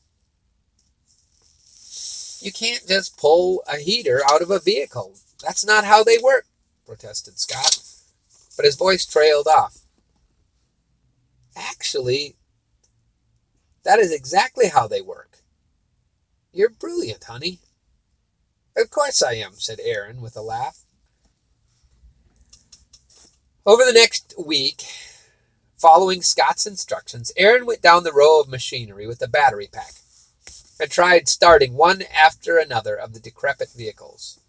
You 2.40 2.52
can't 2.52 2.86
just 2.86 3.18
pull 3.18 3.62
a 3.66 3.76
heater 3.76 4.22
out 4.30 4.42
of 4.42 4.50
a 4.50 4.58
vehicle. 4.58 5.16
That's 5.42 5.64
not 5.64 5.84
how 5.84 6.02
they 6.02 6.18
work, 6.18 6.46
protested 6.86 7.38
Scott. 7.38 7.78
But 8.56 8.64
his 8.64 8.76
voice 8.76 9.04
trailed 9.06 9.46
off. 9.46 9.80
Actually, 11.56 12.36
that 13.84 13.98
is 13.98 14.12
exactly 14.12 14.68
how 14.68 14.86
they 14.86 15.00
work. 15.00 15.38
You're 16.52 16.70
brilliant, 16.70 17.24
honey. 17.24 17.60
Of 18.80 18.88
course 18.88 19.22
I 19.22 19.34
am, 19.34 19.52
said 19.58 19.78
Erin 19.84 20.22
with 20.22 20.36
a 20.38 20.40
laugh. 20.40 20.84
Over 23.66 23.84
the 23.84 23.92
next 23.92 24.32
week, 24.42 24.84
following 25.76 26.22
Scott's 26.22 26.64
instructions, 26.64 27.30
Erin 27.36 27.66
went 27.66 27.82
down 27.82 28.04
the 28.04 28.12
row 28.12 28.40
of 28.40 28.48
machinery 28.48 29.06
with 29.06 29.20
a 29.20 29.28
battery 29.28 29.68
pack 29.70 29.92
and 30.80 30.90
tried 30.90 31.28
starting 31.28 31.74
one 31.74 32.04
after 32.10 32.56
another 32.56 32.96
of 32.96 33.12
the 33.12 33.20
decrepit 33.20 33.68
vehicles. 33.76 34.40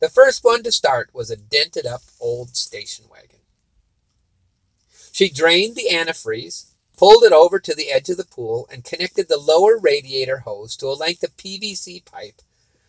The 0.00 0.10
first 0.10 0.44
one 0.44 0.62
to 0.64 0.70
start 0.70 1.08
was 1.14 1.30
a 1.30 1.36
dented 1.36 1.86
up 1.86 2.02
old 2.20 2.54
station 2.54 3.06
wagon. 3.10 3.40
She 5.10 5.30
drained 5.30 5.74
the 5.74 5.88
antifreeze, 5.90 6.66
pulled 6.98 7.24
it 7.24 7.32
over 7.32 7.58
to 7.60 7.74
the 7.74 7.90
edge 7.90 8.10
of 8.10 8.18
the 8.18 8.26
pool, 8.26 8.68
and 8.70 8.84
connected 8.84 9.28
the 9.28 9.38
lower 9.38 9.78
radiator 9.78 10.40
hose 10.40 10.76
to 10.76 10.88
a 10.88 10.92
length 10.92 11.22
of 11.22 11.34
PVC 11.38 12.04
pipe 12.04 12.42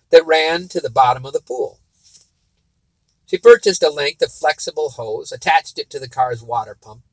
that 0.10 0.26
ran 0.26 0.68
to 0.70 0.80
the 0.80 0.90
bottom 0.90 1.26
of 1.26 1.34
the 1.34 1.42
pool. 1.42 1.80
She 3.26 3.38
purchased 3.38 3.84
a 3.84 3.90
length 3.90 4.22
of 4.22 4.32
flexible 4.32 4.92
hose, 4.92 5.32
attached 5.32 5.80
it 5.80 5.90
to 5.90 6.00
the 6.00 6.10
car's 6.10 6.44
water 6.44 6.78
pump, 6.80 7.04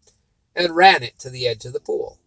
and 0.55 0.77
ran 0.77 1.03
it 1.03 1.19
to 1.21 1.31
the 1.31 1.49
edge 1.49 1.65
of 1.65 1.73
the 1.73 1.81
pool. 1.81 2.19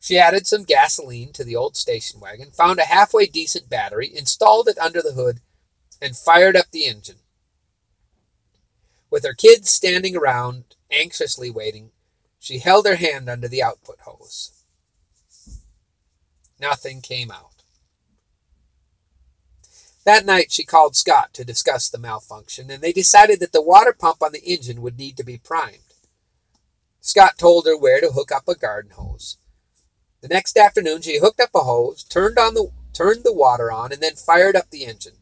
She 0.00 0.18
added 0.18 0.46
some 0.46 0.62
gasoline 0.62 1.32
to 1.32 1.44
the 1.44 1.56
old 1.56 1.76
station 1.76 2.20
wagon, 2.20 2.50
found 2.50 2.78
a 2.78 2.84
halfway 2.84 3.26
decent 3.26 3.68
battery, 3.68 4.10
installed 4.14 4.68
it 4.68 4.78
under 4.78 5.02
the 5.02 5.12
hood, 5.12 5.40
and 6.00 6.16
fired 6.16 6.56
up 6.56 6.70
the 6.70 6.86
engine. 6.86 7.16
With 9.10 9.24
her 9.24 9.34
kids 9.34 9.70
standing 9.70 10.16
around, 10.16 10.76
anxiously 10.90 11.50
waiting, 11.50 11.90
she 12.38 12.58
held 12.58 12.86
her 12.86 12.96
hand 12.96 13.28
under 13.28 13.48
the 13.48 13.62
output 13.62 14.00
hose. 14.02 14.62
Nothing 16.60 17.00
came 17.00 17.30
out. 17.30 17.55
That 20.06 20.24
night 20.24 20.52
she 20.52 20.64
called 20.64 20.94
Scott 20.94 21.34
to 21.34 21.44
discuss 21.44 21.88
the 21.88 21.98
malfunction, 21.98 22.70
and 22.70 22.80
they 22.80 22.92
decided 22.92 23.40
that 23.40 23.50
the 23.50 23.60
water 23.60 23.92
pump 23.92 24.22
on 24.22 24.30
the 24.30 24.44
engine 24.44 24.80
would 24.80 24.96
need 24.96 25.16
to 25.16 25.24
be 25.24 25.36
primed. 25.36 25.78
Scott 27.00 27.36
told 27.36 27.66
her 27.66 27.76
where 27.76 28.00
to 28.00 28.12
hook 28.12 28.30
up 28.30 28.46
a 28.46 28.54
garden 28.54 28.92
hose. 28.92 29.36
The 30.20 30.28
next 30.28 30.56
afternoon 30.56 31.02
she 31.02 31.18
hooked 31.18 31.40
up 31.40 31.50
a 31.56 31.64
hose, 31.64 32.04
turned 32.04 32.38
on 32.38 32.54
the 32.54 32.70
turned 32.92 33.24
the 33.24 33.32
water 33.32 33.72
on, 33.72 33.92
and 33.92 34.00
then 34.00 34.14
fired 34.14 34.54
up 34.54 34.70
the 34.70 34.84
engine. 34.84 35.16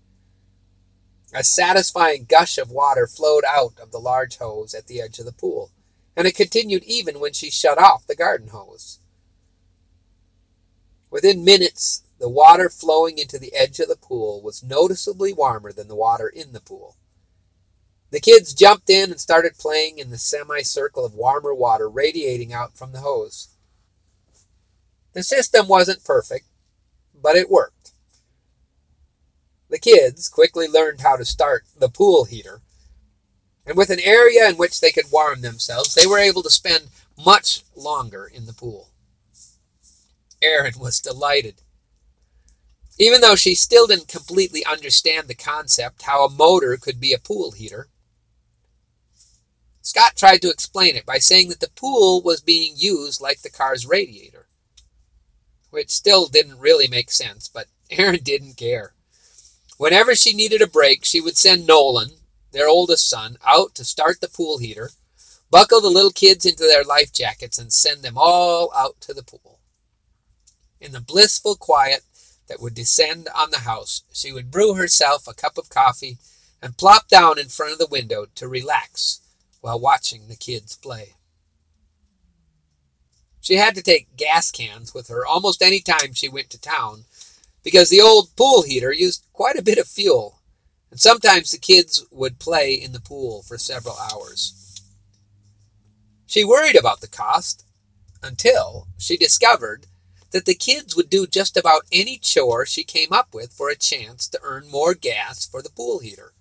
A 1.32 1.42
satisfying 1.42 2.26
gush 2.28 2.58
of 2.58 2.70
water 2.70 3.06
flowed 3.06 3.44
out 3.48 3.80
of 3.80 3.90
the 3.90 3.98
large 3.98 4.36
hose 4.36 4.74
at 4.74 4.86
the 4.86 5.00
edge 5.00 5.18
of 5.18 5.24
the 5.24 5.32
pool, 5.32 5.72
and 6.14 6.26
it 6.26 6.36
continued 6.36 6.84
even 6.84 7.20
when 7.20 7.32
she 7.32 7.50
shut 7.50 7.78
off 7.78 8.06
the 8.06 8.14
garden 8.14 8.48
hose. 8.48 8.98
Within 11.10 11.42
minutes, 11.42 12.02
the 12.24 12.30
water 12.30 12.70
flowing 12.70 13.18
into 13.18 13.38
the 13.38 13.54
edge 13.54 13.78
of 13.80 13.88
the 13.88 13.96
pool 13.96 14.40
was 14.40 14.62
noticeably 14.62 15.30
warmer 15.30 15.70
than 15.74 15.88
the 15.88 15.94
water 15.94 16.26
in 16.26 16.54
the 16.54 16.60
pool. 16.60 16.96
The 18.12 18.18
kids 18.18 18.54
jumped 18.54 18.88
in 18.88 19.10
and 19.10 19.20
started 19.20 19.58
playing 19.58 19.98
in 19.98 20.08
the 20.08 20.16
semicircle 20.16 21.04
of 21.04 21.12
warmer 21.12 21.54
water 21.54 21.86
radiating 21.86 22.50
out 22.50 22.78
from 22.78 22.92
the 22.92 23.00
hose. 23.00 23.48
The 25.12 25.22
system 25.22 25.68
wasn't 25.68 26.02
perfect, 26.02 26.46
but 27.14 27.36
it 27.36 27.50
worked. 27.50 27.92
The 29.68 29.78
kids 29.78 30.30
quickly 30.30 30.66
learned 30.66 31.02
how 31.02 31.16
to 31.16 31.26
start 31.26 31.64
the 31.78 31.90
pool 31.90 32.24
heater, 32.24 32.62
and 33.66 33.76
with 33.76 33.90
an 33.90 34.00
area 34.00 34.48
in 34.48 34.56
which 34.56 34.80
they 34.80 34.92
could 34.92 35.12
warm 35.12 35.42
themselves, 35.42 35.94
they 35.94 36.06
were 36.06 36.18
able 36.18 36.42
to 36.42 36.50
spend 36.50 36.84
much 37.22 37.64
longer 37.76 38.24
in 38.24 38.46
the 38.46 38.54
pool. 38.54 38.88
Erin 40.40 40.78
was 40.78 41.02
delighted. 41.02 41.60
Even 42.98 43.20
though 43.20 43.34
she 43.34 43.54
still 43.54 43.86
didn't 43.86 44.08
completely 44.08 44.64
understand 44.64 45.26
the 45.26 45.34
concept, 45.34 46.02
how 46.02 46.24
a 46.24 46.30
motor 46.30 46.76
could 46.76 47.00
be 47.00 47.12
a 47.12 47.18
pool 47.18 47.50
heater, 47.50 47.88
Scott 49.82 50.16
tried 50.16 50.40
to 50.42 50.50
explain 50.50 50.96
it 50.96 51.04
by 51.04 51.18
saying 51.18 51.48
that 51.50 51.60
the 51.60 51.68
pool 51.68 52.22
was 52.22 52.40
being 52.40 52.74
used 52.76 53.20
like 53.20 53.42
the 53.42 53.50
car's 53.50 53.86
radiator, 53.86 54.46
which 55.70 55.90
still 55.90 56.26
didn't 56.26 56.58
really 56.58 56.88
make 56.88 57.10
sense, 57.10 57.48
but 57.48 57.66
Erin 57.90 58.20
didn't 58.22 58.56
care. 58.56 58.94
Whenever 59.76 60.14
she 60.14 60.32
needed 60.32 60.62
a 60.62 60.66
break, 60.66 61.04
she 61.04 61.20
would 61.20 61.36
send 61.36 61.66
Nolan, 61.66 62.12
their 62.52 62.68
oldest 62.68 63.08
son, 63.10 63.36
out 63.44 63.74
to 63.74 63.84
start 63.84 64.20
the 64.20 64.28
pool 64.28 64.58
heater, 64.58 64.90
buckle 65.50 65.80
the 65.80 65.90
little 65.90 66.12
kids 66.12 66.46
into 66.46 66.62
their 66.62 66.84
life 66.84 67.12
jackets, 67.12 67.58
and 67.58 67.72
send 67.72 68.02
them 68.02 68.14
all 68.16 68.72
out 68.74 69.00
to 69.00 69.12
the 69.12 69.24
pool. 69.24 69.58
In 70.80 70.92
the 70.92 71.00
blissful 71.00 71.56
quiet, 71.56 72.02
that 72.48 72.60
would 72.60 72.74
descend 72.74 73.28
on 73.34 73.50
the 73.50 73.60
house, 73.60 74.02
she 74.12 74.32
would 74.32 74.50
brew 74.50 74.74
herself 74.74 75.26
a 75.26 75.34
cup 75.34 75.58
of 75.58 75.68
coffee 75.68 76.18
and 76.62 76.76
plop 76.78 77.08
down 77.08 77.38
in 77.38 77.48
front 77.48 77.72
of 77.72 77.78
the 77.78 77.86
window 77.86 78.26
to 78.34 78.48
relax 78.48 79.20
while 79.60 79.78
watching 79.78 80.28
the 80.28 80.36
kids 80.36 80.76
play. 80.76 81.14
She 83.40 83.56
had 83.56 83.74
to 83.74 83.82
take 83.82 84.16
gas 84.16 84.50
cans 84.50 84.94
with 84.94 85.08
her 85.08 85.26
almost 85.26 85.62
any 85.62 85.80
time 85.80 86.14
she 86.14 86.28
went 86.28 86.48
to 86.50 86.60
town 86.60 87.04
because 87.62 87.90
the 87.90 88.00
old 88.00 88.34
pool 88.36 88.62
heater 88.62 88.92
used 88.92 89.26
quite 89.32 89.58
a 89.58 89.62
bit 89.62 89.78
of 89.78 89.86
fuel, 89.86 90.40
and 90.90 91.00
sometimes 91.00 91.50
the 91.50 91.58
kids 91.58 92.04
would 92.10 92.38
play 92.38 92.74
in 92.74 92.92
the 92.92 93.00
pool 93.00 93.42
for 93.42 93.58
several 93.58 93.96
hours. 93.98 94.80
She 96.26 96.44
worried 96.44 96.76
about 96.76 97.00
the 97.00 97.08
cost 97.08 97.64
until 98.22 98.88
she 98.98 99.16
discovered 99.16 99.86
that 100.34 100.46
the 100.46 100.54
kids 100.54 100.96
would 100.96 101.08
do 101.08 101.28
just 101.28 101.56
about 101.56 101.84
any 101.92 102.18
chore 102.18 102.66
she 102.66 102.82
came 102.82 103.12
up 103.12 103.32
with 103.32 103.52
for 103.52 103.70
a 103.70 103.76
chance 103.76 104.26
to 104.26 104.40
earn 104.42 104.68
more 104.68 104.92
gas 104.92 105.46
for 105.46 105.62
the 105.62 105.70
pool 105.70 106.00
heater. 106.00 106.32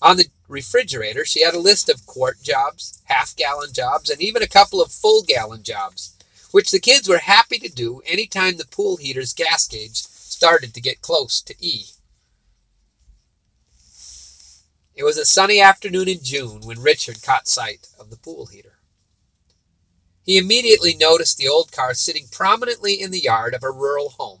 On 0.00 0.16
the 0.16 0.28
refrigerator, 0.48 1.26
she 1.26 1.42
had 1.42 1.52
a 1.52 1.58
list 1.58 1.90
of 1.90 2.06
quart 2.06 2.40
jobs, 2.42 3.02
half 3.04 3.36
gallon 3.36 3.74
jobs, 3.74 4.08
and 4.08 4.22
even 4.22 4.42
a 4.42 4.48
couple 4.48 4.80
of 4.80 4.90
full 4.90 5.22
gallon 5.22 5.62
jobs, 5.62 6.16
which 6.50 6.70
the 6.70 6.80
kids 6.80 7.10
were 7.10 7.18
happy 7.18 7.58
to 7.58 7.68
do 7.68 8.00
any 8.06 8.26
time 8.26 8.56
the 8.56 8.64
pool 8.64 8.96
heater's 8.96 9.34
gas 9.34 9.68
gauge 9.68 9.96
started 9.96 10.72
to 10.72 10.80
get 10.80 11.02
close 11.02 11.42
to 11.42 11.54
E. 11.60 11.88
It 14.94 15.04
was 15.04 15.18
a 15.18 15.26
sunny 15.26 15.60
afternoon 15.60 16.08
in 16.08 16.20
June 16.22 16.62
when 16.62 16.80
Richard 16.80 17.22
caught 17.22 17.48
sight 17.48 17.86
of 18.00 18.08
the 18.08 18.16
pool 18.16 18.46
heater. 18.46 18.77
He 20.28 20.36
immediately 20.36 20.94
noticed 20.94 21.38
the 21.38 21.48
old 21.48 21.72
car 21.72 21.94
sitting 21.94 22.26
prominently 22.30 23.00
in 23.00 23.12
the 23.12 23.18
yard 23.18 23.54
of 23.54 23.62
a 23.62 23.70
rural 23.70 24.10
home. 24.10 24.40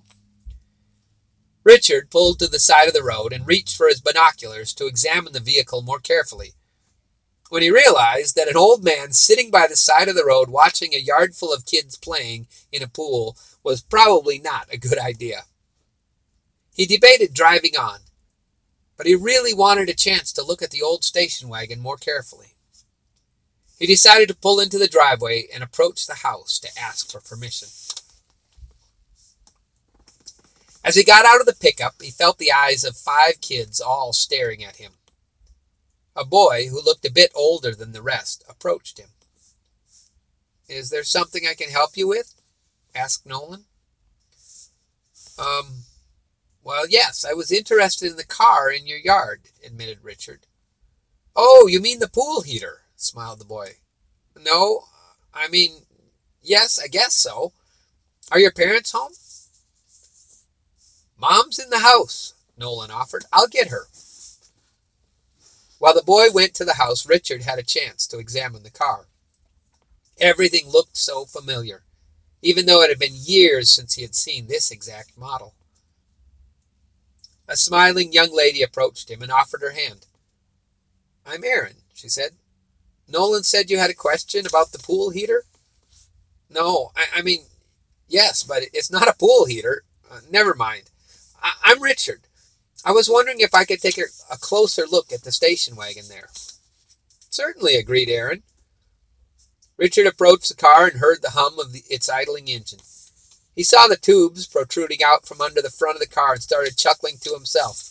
Richard 1.64 2.10
pulled 2.10 2.38
to 2.40 2.46
the 2.46 2.58
side 2.58 2.88
of 2.88 2.92
the 2.92 3.02
road 3.02 3.32
and 3.32 3.46
reached 3.46 3.74
for 3.74 3.88
his 3.88 4.02
binoculars 4.02 4.74
to 4.74 4.86
examine 4.86 5.32
the 5.32 5.40
vehicle 5.40 5.80
more 5.80 5.98
carefully. 5.98 6.52
When 7.48 7.62
he 7.62 7.70
realized 7.70 8.36
that 8.36 8.48
an 8.48 8.56
old 8.58 8.84
man 8.84 9.12
sitting 9.12 9.50
by 9.50 9.66
the 9.66 9.76
side 9.76 10.08
of 10.08 10.14
the 10.14 10.26
road 10.26 10.50
watching 10.50 10.92
a 10.92 10.98
yard 10.98 11.34
full 11.34 11.54
of 11.54 11.64
kids 11.64 11.96
playing 11.96 12.48
in 12.70 12.82
a 12.82 12.86
pool 12.86 13.38
was 13.64 13.80
probably 13.80 14.38
not 14.38 14.68
a 14.70 14.76
good 14.76 14.98
idea. 14.98 15.44
He 16.74 16.84
debated 16.84 17.32
driving 17.32 17.78
on, 17.78 18.00
but 18.98 19.06
he 19.06 19.14
really 19.14 19.54
wanted 19.54 19.88
a 19.88 19.94
chance 19.94 20.34
to 20.34 20.44
look 20.44 20.60
at 20.60 20.70
the 20.70 20.82
old 20.82 21.02
station 21.02 21.48
wagon 21.48 21.80
more 21.80 21.96
carefully. 21.96 22.57
He 23.78 23.86
decided 23.86 24.28
to 24.28 24.34
pull 24.34 24.58
into 24.60 24.78
the 24.78 24.88
driveway 24.88 25.46
and 25.52 25.62
approach 25.62 26.06
the 26.06 26.16
house 26.16 26.58
to 26.60 26.80
ask 26.80 27.10
for 27.10 27.20
permission. 27.20 27.68
As 30.84 30.96
he 30.96 31.04
got 31.04 31.26
out 31.26 31.40
of 31.40 31.46
the 31.46 31.54
pickup, 31.54 32.00
he 32.00 32.10
felt 32.10 32.38
the 32.38 32.52
eyes 32.52 32.82
of 32.82 32.96
five 32.96 33.40
kids 33.40 33.80
all 33.80 34.12
staring 34.12 34.64
at 34.64 34.76
him. 34.76 34.92
A 36.16 36.24
boy, 36.24 36.66
who 36.68 36.82
looked 36.82 37.06
a 37.06 37.12
bit 37.12 37.30
older 37.34 37.74
than 37.74 37.92
the 37.92 38.02
rest, 38.02 38.42
approached 38.48 38.98
him. 38.98 39.10
Is 40.68 40.90
there 40.90 41.04
something 41.04 41.46
I 41.46 41.54
can 41.54 41.70
help 41.70 41.96
you 41.96 42.08
with? 42.08 42.34
asked 42.94 43.26
Nolan. 43.26 43.64
Um, 45.38 45.84
well, 46.64 46.88
yes, 46.88 47.24
I 47.24 47.32
was 47.32 47.52
interested 47.52 48.10
in 48.10 48.16
the 48.16 48.24
car 48.24 48.70
in 48.70 48.86
your 48.86 48.98
yard, 48.98 49.42
admitted 49.64 50.02
Richard. 50.02 50.46
Oh, 51.36 51.68
you 51.68 51.80
mean 51.80 52.00
the 52.00 52.08
pool 52.08 52.42
heater, 52.42 52.80
smiled 52.98 53.40
the 53.40 53.44
boy. 53.44 53.70
No, 54.38 54.82
I 55.32 55.48
mean, 55.48 55.82
yes, 56.42 56.78
I 56.82 56.88
guess 56.88 57.14
so. 57.14 57.52
Are 58.30 58.38
your 58.38 58.52
parents 58.52 58.92
home? 58.92 59.12
Mom's 61.18 61.58
in 61.58 61.70
the 61.70 61.78
house, 61.78 62.34
Nolan 62.56 62.90
offered. 62.90 63.24
I'll 63.32 63.48
get 63.48 63.68
her. 63.68 63.86
While 65.78 65.94
the 65.94 66.02
boy 66.02 66.26
went 66.32 66.54
to 66.54 66.64
the 66.64 66.74
house, 66.74 67.08
Richard 67.08 67.42
had 67.42 67.58
a 67.58 67.62
chance 67.62 68.06
to 68.08 68.18
examine 68.18 68.62
the 68.64 68.70
car. 68.70 69.06
Everything 70.20 70.68
looked 70.68 70.96
so 70.96 71.24
familiar, 71.24 71.82
even 72.42 72.66
though 72.66 72.82
it 72.82 72.90
had 72.90 72.98
been 72.98 73.14
years 73.14 73.70
since 73.70 73.94
he 73.94 74.02
had 74.02 74.14
seen 74.14 74.46
this 74.46 74.70
exact 74.70 75.16
model. 75.16 75.54
A 77.46 77.56
smiling 77.56 78.12
young 78.12 78.34
lady 78.34 78.62
approached 78.62 79.10
him 79.10 79.22
and 79.22 79.30
offered 79.30 79.62
her 79.62 79.72
hand. 79.72 80.06
I'm 81.24 81.44
Erin, 81.44 81.76
she 81.94 82.08
said. 82.08 82.32
Nolan 83.08 83.42
said 83.42 83.70
you 83.70 83.78
had 83.78 83.90
a 83.90 83.94
question 83.94 84.46
about 84.46 84.72
the 84.72 84.78
pool 84.78 85.10
heater? 85.10 85.44
No, 86.50 86.92
I, 86.96 87.06
I 87.16 87.22
mean, 87.22 87.40
yes, 88.08 88.42
but 88.42 88.64
it's 88.72 88.90
not 88.90 89.08
a 89.08 89.16
pool 89.18 89.46
heater. 89.46 89.82
Uh, 90.10 90.20
never 90.30 90.54
mind. 90.54 90.90
I, 91.42 91.52
I'm 91.64 91.82
Richard. 91.82 92.20
I 92.84 92.92
was 92.92 93.08
wondering 93.08 93.40
if 93.40 93.54
I 93.54 93.64
could 93.64 93.80
take 93.80 93.98
a, 93.98 94.04
a 94.30 94.36
closer 94.36 94.84
look 94.86 95.12
at 95.12 95.24
the 95.24 95.32
station 95.32 95.76
wagon 95.76 96.04
there. 96.08 96.28
Certainly, 97.30 97.76
agreed 97.76 98.08
Erin. 98.08 98.42
Richard 99.76 100.06
approached 100.06 100.48
the 100.48 100.54
car 100.56 100.86
and 100.86 100.98
heard 100.98 101.22
the 101.22 101.30
hum 101.30 101.58
of 101.58 101.72
the, 101.72 101.82
its 101.88 102.08
idling 102.08 102.48
engine. 102.48 102.80
He 103.54 103.62
saw 103.62 103.86
the 103.86 103.96
tubes 103.96 104.46
protruding 104.46 105.02
out 105.04 105.26
from 105.26 105.40
under 105.40 105.60
the 105.60 105.70
front 105.70 105.96
of 105.96 106.00
the 106.00 106.06
car 106.06 106.34
and 106.34 106.42
started 106.42 106.76
chuckling 106.76 107.16
to 107.20 107.32
himself. 107.32 107.90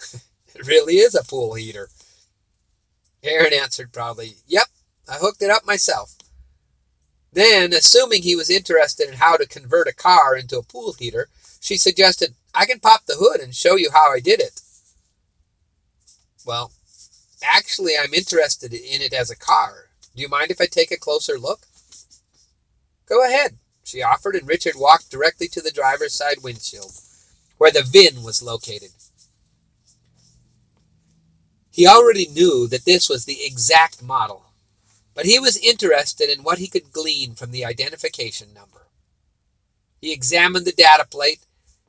it 0.54 0.66
really 0.66 0.96
is 0.96 1.14
a 1.14 1.24
pool 1.24 1.54
heater. 1.54 1.88
Erin 3.22 3.52
answered 3.52 3.92
proudly, 3.92 4.36
Yep, 4.46 4.68
I 5.08 5.14
hooked 5.14 5.42
it 5.42 5.50
up 5.50 5.66
myself. 5.66 6.16
Then, 7.32 7.72
assuming 7.72 8.22
he 8.22 8.34
was 8.34 8.50
interested 8.50 9.08
in 9.08 9.14
how 9.14 9.36
to 9.36 9.46
convert 9.46 9.86
a 9.86 9.94
car 9.94 10.36
into 10.36 10.58
a 10.58 10.62
pool 10.62 10.94
heater, 10.94 11.28
she 11.60 11.76
suggested, 11.76 12.34
I 12.54 12.66
can 12.66 12.80
pop 12.80 13.06
the 13.06 13.16
hood 13.18 13.40
and 13.40 13.54
show 13.54 13.76
you 13.76 13.90
how 13.92 14.12
I 14.12 14.20
did 14.20 14.40
it. 14.40 14.60
Well, 16.44 16.72
actually, 17.42 17.92
I'm 18.00 18.14
interested 18.14 18.72
in 18.72 19.02
it 19.02 19.12
as 19.12 19.30
a 19.30 19.36
car. 19.36 19.90
Do 20.16 20.22
you 20.22 20.28
mind 20.28 20.50
if 20.50 20.60
I 20.60 20.66
take 20.66 20.90
a 20.90 20.96
closer 20.96 21.38
look? 21.38 21.60
Go 23.06 23.24
ahead, 23.24 23.58
she 23.84 24.02
offered, 24.02 24.34
and 24.34 24.48
Richard 24.48 24.74
walked 24.76 25.10
directly 25.10 25.46
to 25.48 25.60
the 25.60 25.70
driver's 25.70 26.14
side 26.14 26.42
windshield, 26.42 26.92
where 27.58 27.70
the 27.70 27.82
VIN 27.82 28.22
was 28.22 28.42
located. 28.42 28.90
He 31.80 31.86
already 31.86 32.28
knew 32.28 32.68
that 32.68 32.84
this 32.84 33.08
was 33.08 33.24
the 33.24 33.42
exact 33.42 34.02
model, 34.02 34.52
but 35.14 35.24
he 35.24 35.38
was 35.38 35.56
interested 35.56 36.28
in 36.28 36.42
what 36.42 36.58
he 36.58 36.68
could 36.68 36.92
glean 36.92 37.34
from 37.34 37.52
the 37.52 37.64
identification 37.64 38.52
number. 38.52 38.88
He 39.98 40.12
examined 40.12 40.66
the 40.66 40.72
data 40.72 41.06
plate 41.10 41.40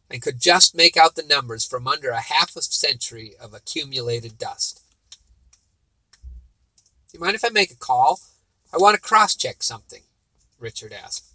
and 0.09 0.21
could 0.21 0.39
just 0.39 0.73
make 0.73 0.95
out 0.95 1.15
the 1.15 1.23
numbers 1.23 1.65
from 1.65 1.89
under 1.89 2.11
a 2.11 2.21
half 2.21 2.55
a 2.55 2.61
century 2.61 3.33
of 3.37 3.53
accumulated 3.53 4.37
dust. 4.37 4.81
Do 7.09 7.17
you 7.17 7.19
mind 7.19 7.35
if 7.35 7.43
I 7.43 7.49
make 7.49 7.71
a 7.71 7.75
call? 7.75 8.21
I 8.73 8.77
want 8.77 8.95
to 8.95 9.01
cross 9.01 9.35
check 9.35 9.61
something, 9.61 10.03
Richard 10.57 10.93
asked. 10.93 11.33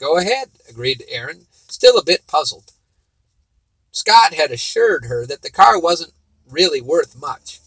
Go 0.00 0.18
ahead, 0.18 0.48
agreed 0.68 1.04
Erin, 1.08 1.46
still 1.68 1.96
a 1.96 2.04
bit 2.04 2.26
puzzled. 2.26 2.72
Scott 3.92 4.34
had 4.34 4.50
assured 4.50 5.04
her 5.04 5.24
that 5.26 5.42
the 5.42 5.50
car 5.52 5.80
wasn't 5.80 6.12
really 6.52 6.80
worth 6.80 7.18
much. 7.18 7.60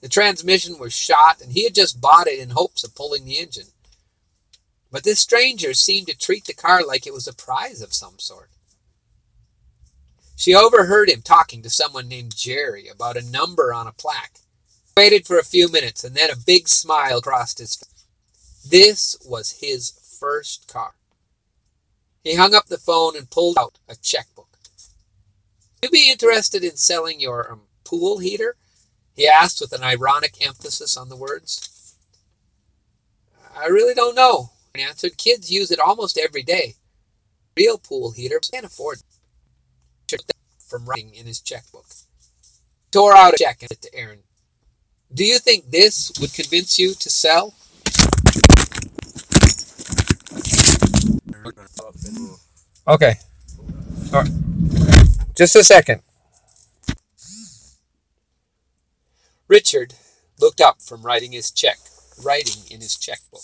The 0.00 0.08
transmission 0.08 0.78
was 0.78 0.92
shot, 0.94 1.40
and 1.40 1.52
he 1.52 1.64
had 1.64 1.74
just 1.74 2.00
bought 2.00 2.28
it 2.28 2.38
in 2.38 2.50
hopes 2.50 2.84
of 2.84 2.94
pulling 2.94 3.24
the 3.24 3.38
engine. 3.38 3.68
But 4.90 5.04
this 5.04 5.20
stranger 5.20 5.74
seemed 5.74 6.06
to 6.06 6.16
treat 6.16 6.44
the 6.44 6.54
car 6.54 6.84
like 6.84 7.06
it 7.06 7.12
was 7.12 7.26
a 7.26 7.34
prize 7.34 7.82
of 7.82 7.92
some 7.92 8.18
sort. 8.18 8.50
She 10.36 10.54
overheard 10.54 11.10
him 11.10 11.22
talking 11.22 11.62
to 11.62 11.70
someone 11.70 12.08
named 12.08 12.36
Jerry 12.36 12.86
about 12.86 13.16
a 13.16 13.28
number 13.28 13.72
on 13.74 13.88
a 13.88 13.92
plaque. 13.92 14.38
Waited 14.96 15.26
for 15.26 15.38
a 15.38 15.44
few 15.44 15.70
minutes, 15.70 16.04
and 16.04 16.14
then 16.14 16.30
a 16.30 16.36
big 16.36 16.68
smile 16.68 17.20
crossed 17.20 17.58
his 17.58 17.76
face. 17.76 18.04
This 18.68 19.16
was 19.24 19.58
his 19.60 19.90
first 20.20 20.68
car. 20.68 20.94
He 22.24 22.34
hung 22.34 22.54
up 22.54 22.66
the 22.66 22.78
phone 22.78 23.16
and 23.16 23.30
pulled 23.30 23.58
out 23.58 23.78
a 23.88 23.96
checkbook. 23.96 24.58
You'd 25.82 25.92
be 25.92 26.10
interested 26.10 26.64
in 26.64 26.76
selling 26.76 27.20
your 27.20 27.52
um, 27.52 27.60
pool 27.88 28.18
heater? 28.18 28.56
He 29.14 29.26
asked 29.26 29.60
with 29.60 29.72
an 29.72 29.82
ironic 29.82 30.44
emphasis 30.46 30.96
on 30.96 31.08
the 31.08 31.16
words. 31.16 31.96
I 33.56 33.66
really 33.66 33.94
don't 33.94 34.14
know, 34.14 34.50
I 34.76 34.80
answered. 34.80 35.16
Kids 35.16 35.50
use 35.50 35.70
it 35.70 35.80
almost 35.80 36.18
every 36.18 36.42
day. 36.42 36.74
Real 37.56 37.78
pool 37.78 38.12
heater 38.12 38.38
can't 38.38 38.66
afford 38.66 38.98
it. 38.98 40.22
From 40.68 40.84
writing 40.84 41.14
in 41.14 41.26
his 41.26 41.40
checkbook. 41.40 41.86
Tore 42.90 43.16
out 43.16 43.34
a 43.34 43.36
check 43.38 43.62
and 43.62 43.70
it 43.70 43.82
to 43.82 43.94
Erin. 43.94 44.20
Do 45.12 45.24
you 45.24 45.38
think 45.38 45.70
this 45.70 46.12
would 46.20 46.34
convince 46.34 46.78
you 46.78 46.94
to 46.94 47.10
sell? 47.10 47.54
Okay. 52.86 53.14
All 54.12 54.22
right. 54.22 54.30
Just 55.34 55.56
a 55.56 55.64
second. 55.64 56.02
Richard 59.48 59.94
looked 60.38 60.60
up 60.60 60.82
from 60.82 61.02
writing 61.02 61.32
his 61.32 61.50
check, 61.50 61.78
writing 62.22 62.64
in 62.70 62.82
his 62.82 62.96
checkbook. 62.96 63.40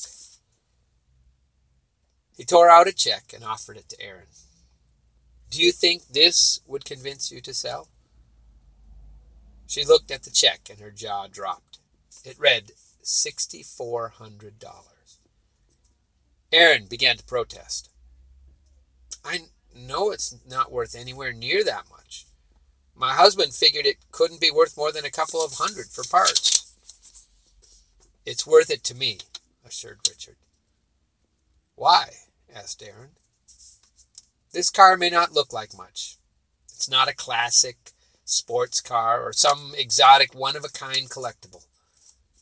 He 2.37 2.45
tore 2.45 2.69
out 2.69 2.87
a 2.87 2.93
check 2.93 3.33
and 3.35 3.43
offered 3.43 3.79
it 3.79 3.88
to 3.88 4.03
Erin. 4.03 4.27
Do 5.51 5.62
you 5.62 5.73
think 5.73 6.09
this 6.09 6.61
would 6.67 6.85
convince 6.85 7.33
you 7.33 7.40
to 7.40 7.55
sell? 7.55 7.88
She 9.67 9.85
looked 9.85 10.11
at 10.11 10.25
the 10.25 10.31
check 10.31 10.69
and 10.69 10.79
her 10.81 10.90
jaw 10.90 11.27
dropped. 11.27 11.79
It 12.25 12.38
read 12.38 12.73
$6,400. 13.03 14.53
Erin 16.53 16.87
began 16.87 17.17
to 17.17 17.25
protest. 17.25 17.88
I 19.25 19.47
know 19.75 20.11
it's 20.11 20.37
not 20.47 20.71
worth 20.71 20.95
anywhere 20.95 21.33
near 21.33 21.64
that 21.64 21.87
much. 21.90 22.24
My 22.96 23.14
husband 23.14 23.54
figured 23.54 23.87
it 23.87 23.96
couldn't 24.12 24.40
be 24.40 24.50
worth 24.50 24.76
more 24.76 24.92
than 24.92 25.04
a 25.04 25.11
couple 25.11 25.44
of 25.44 25.54
hundred 25.54 25.87
for 25.87 26.04
parts. 26.04 26.74
It's 28.24 28.46
worth 28.46 28.70
it 28.70 28.85
to 28.85 28.94
me, 28.94 29.18
assured 29.66 30.00
Richard. 30.09 30.37
Why? 31.74 32.11
asked 32.54 32.83
Erin. 32.83 33.11
This 34.52 34.70
car 34.70 34.96
may 34.96 35.11
not 35.11 35.33
look 35.33 35.52
like 35.52 35.76
much. 35.76 36.18
It's 36.72 36.88
not 36.88 37.09
a 37.09 37.14
classic 37.14 37.76
sports 38.24 38.80
car 38.80 39.22
or 39.22 39.33
some 39.33 39.72
exotic 39.76 40.35
one 40.35 40.57
of 40.57 40.64
a 40.64 40.68
kind 40.68 41.11
collectible. 41.11 41.66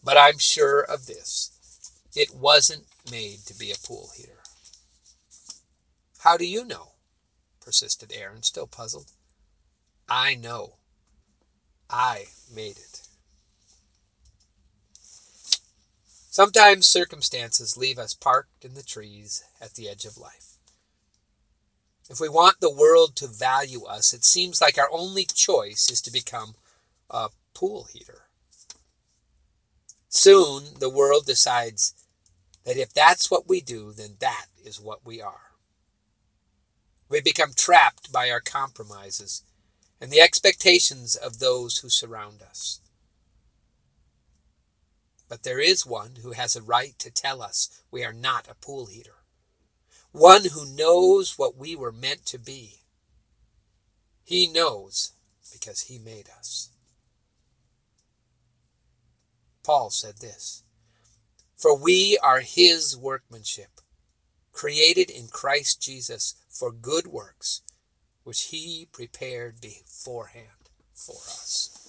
But 0.04 0.18
I'm 0.18 0.38
sure 0.38 0.80
of 0.82 1.06
this 1.06 1.50
it 2.14 2.34
wasn't 2.34 2.84
made 3.10 3.46
to 3.46 3.58
be 3.58 3.70
a 3.70 3.86
pool 3.86 4.10
heater. 4.14 4.42
How 6.18 6.36
do 6.36 6.46
you 6.46 6.64
know? 6.64 6.90
persisted 7.60 8.12
Erin, 8.12 8.42
still 8.42 8.66
puzzled. 8.66 9.12
I 10.08 10.34
know. 10.34 10.74
I 11.88 12.24
made 12.54 12.78
it. 12.78 13.02
Sometimes 16.30 16.86
circumstances 16.86 17.76
leave 17.76 17.98
us 17.98 18.14
parked 18.14 18.64
in 18.64 18.72
the 18.72 18.82
trees 18.82 19.44
at 19.60 19.74
the 19.74 19.88
edge 19.88 20.06
of 20.06 20.16
life. 20.16 20.56
If 22.08 22.20
we 22.20 22.28
want 22.28 22.60
the 22.60 22.74
world 22.74 23.16
to 23.16 23.26
value 23.26 23.84
us, 23.84 24.14
it 24.14 24.24
seems 24.24 24.60
like 24.60 24.78
our 24.78 24.88
only 24.90 25.24
choice 25.24 25.90
is 25.90 26.00
to 26.02 26.10
become 26.10 26.54
a 27.10 27.28
pool 27.54 27.86
heater. 27.92 28.22
Soon 30.08 30.78
the 30.78 30.90
world 30.90 31.26
decides 31.26 31.94
that 32.64 32.76
if 32.76 32.92
that's 32.92 33.30
what 33.30 33.48
we 33.48 33.60
do, 33.60 33.92
then 33.92 34.16
that 34.20 34.46
is 34.64 34.80
what 34.80 35.04
we 35.04 35.20
are. 35.20 35.52
We 37.08 37.20
become 37.20 37.52
trapped 37.54 38.10
by 38.10 38.30
our 38.30 38.40
compromises 38.40 39.42
and 40.02 40.10
the 40.10 40.20
expectations 40.20 41.14
of 41.14 41.38
those 41.38 41.78
who 41.78 41.88
surround 41.88 42.42
us. 42.42 42.80
But 45.28 45.44
there 45.44 45.60
is 45.60 45.86
one 45.86 46.16
who 46.22 46.32
has 46.32 46.56
a 46.56 46.62
right 46.62 46.98
to 46.98 47.12
tell 47.12 47.40
us 47.40 47.82
we 47.92 48.04
are 48.04 48.12
not 48.12 48.48
a 48.50 48.56
pool 48.56 48.86
heater, 48.86 49.22
one 50.10 50.46
who 50.52 50.66
knows 50.66 51.38
what 51.38 51.56
we 51.56 51.76
were 51.76 51.92
meant 51.92 52.26
to 52.26 52.38
be. 52.38 52.80
He 54.24 54.48
knows 54.48 55.12
because 55.52 55.82
he 55.82 56.00
made 56.00 56.28
us. 56.36 56.70
Paul 59.62 59.90
said 59.90 60.16
this 60.18 60.64
For 61.56 61.78
we 61.78 62.18
are 62.20 62.40
his 62.40 62.96
workmanship 62.96 63.80
created 64.52 65.10
in 65.10 65.28
Christ 65.28 65.80
Jesus 65.80 66.34
for 66.48 66.72
good 66.72 67.06
works, 67.06 67.62
which 68.24 68.44
he 68.44 68.88
prepared 68.92 69.60
beforehand 69.60 70.70
for 70.94 71.16
us. 71.16 71.81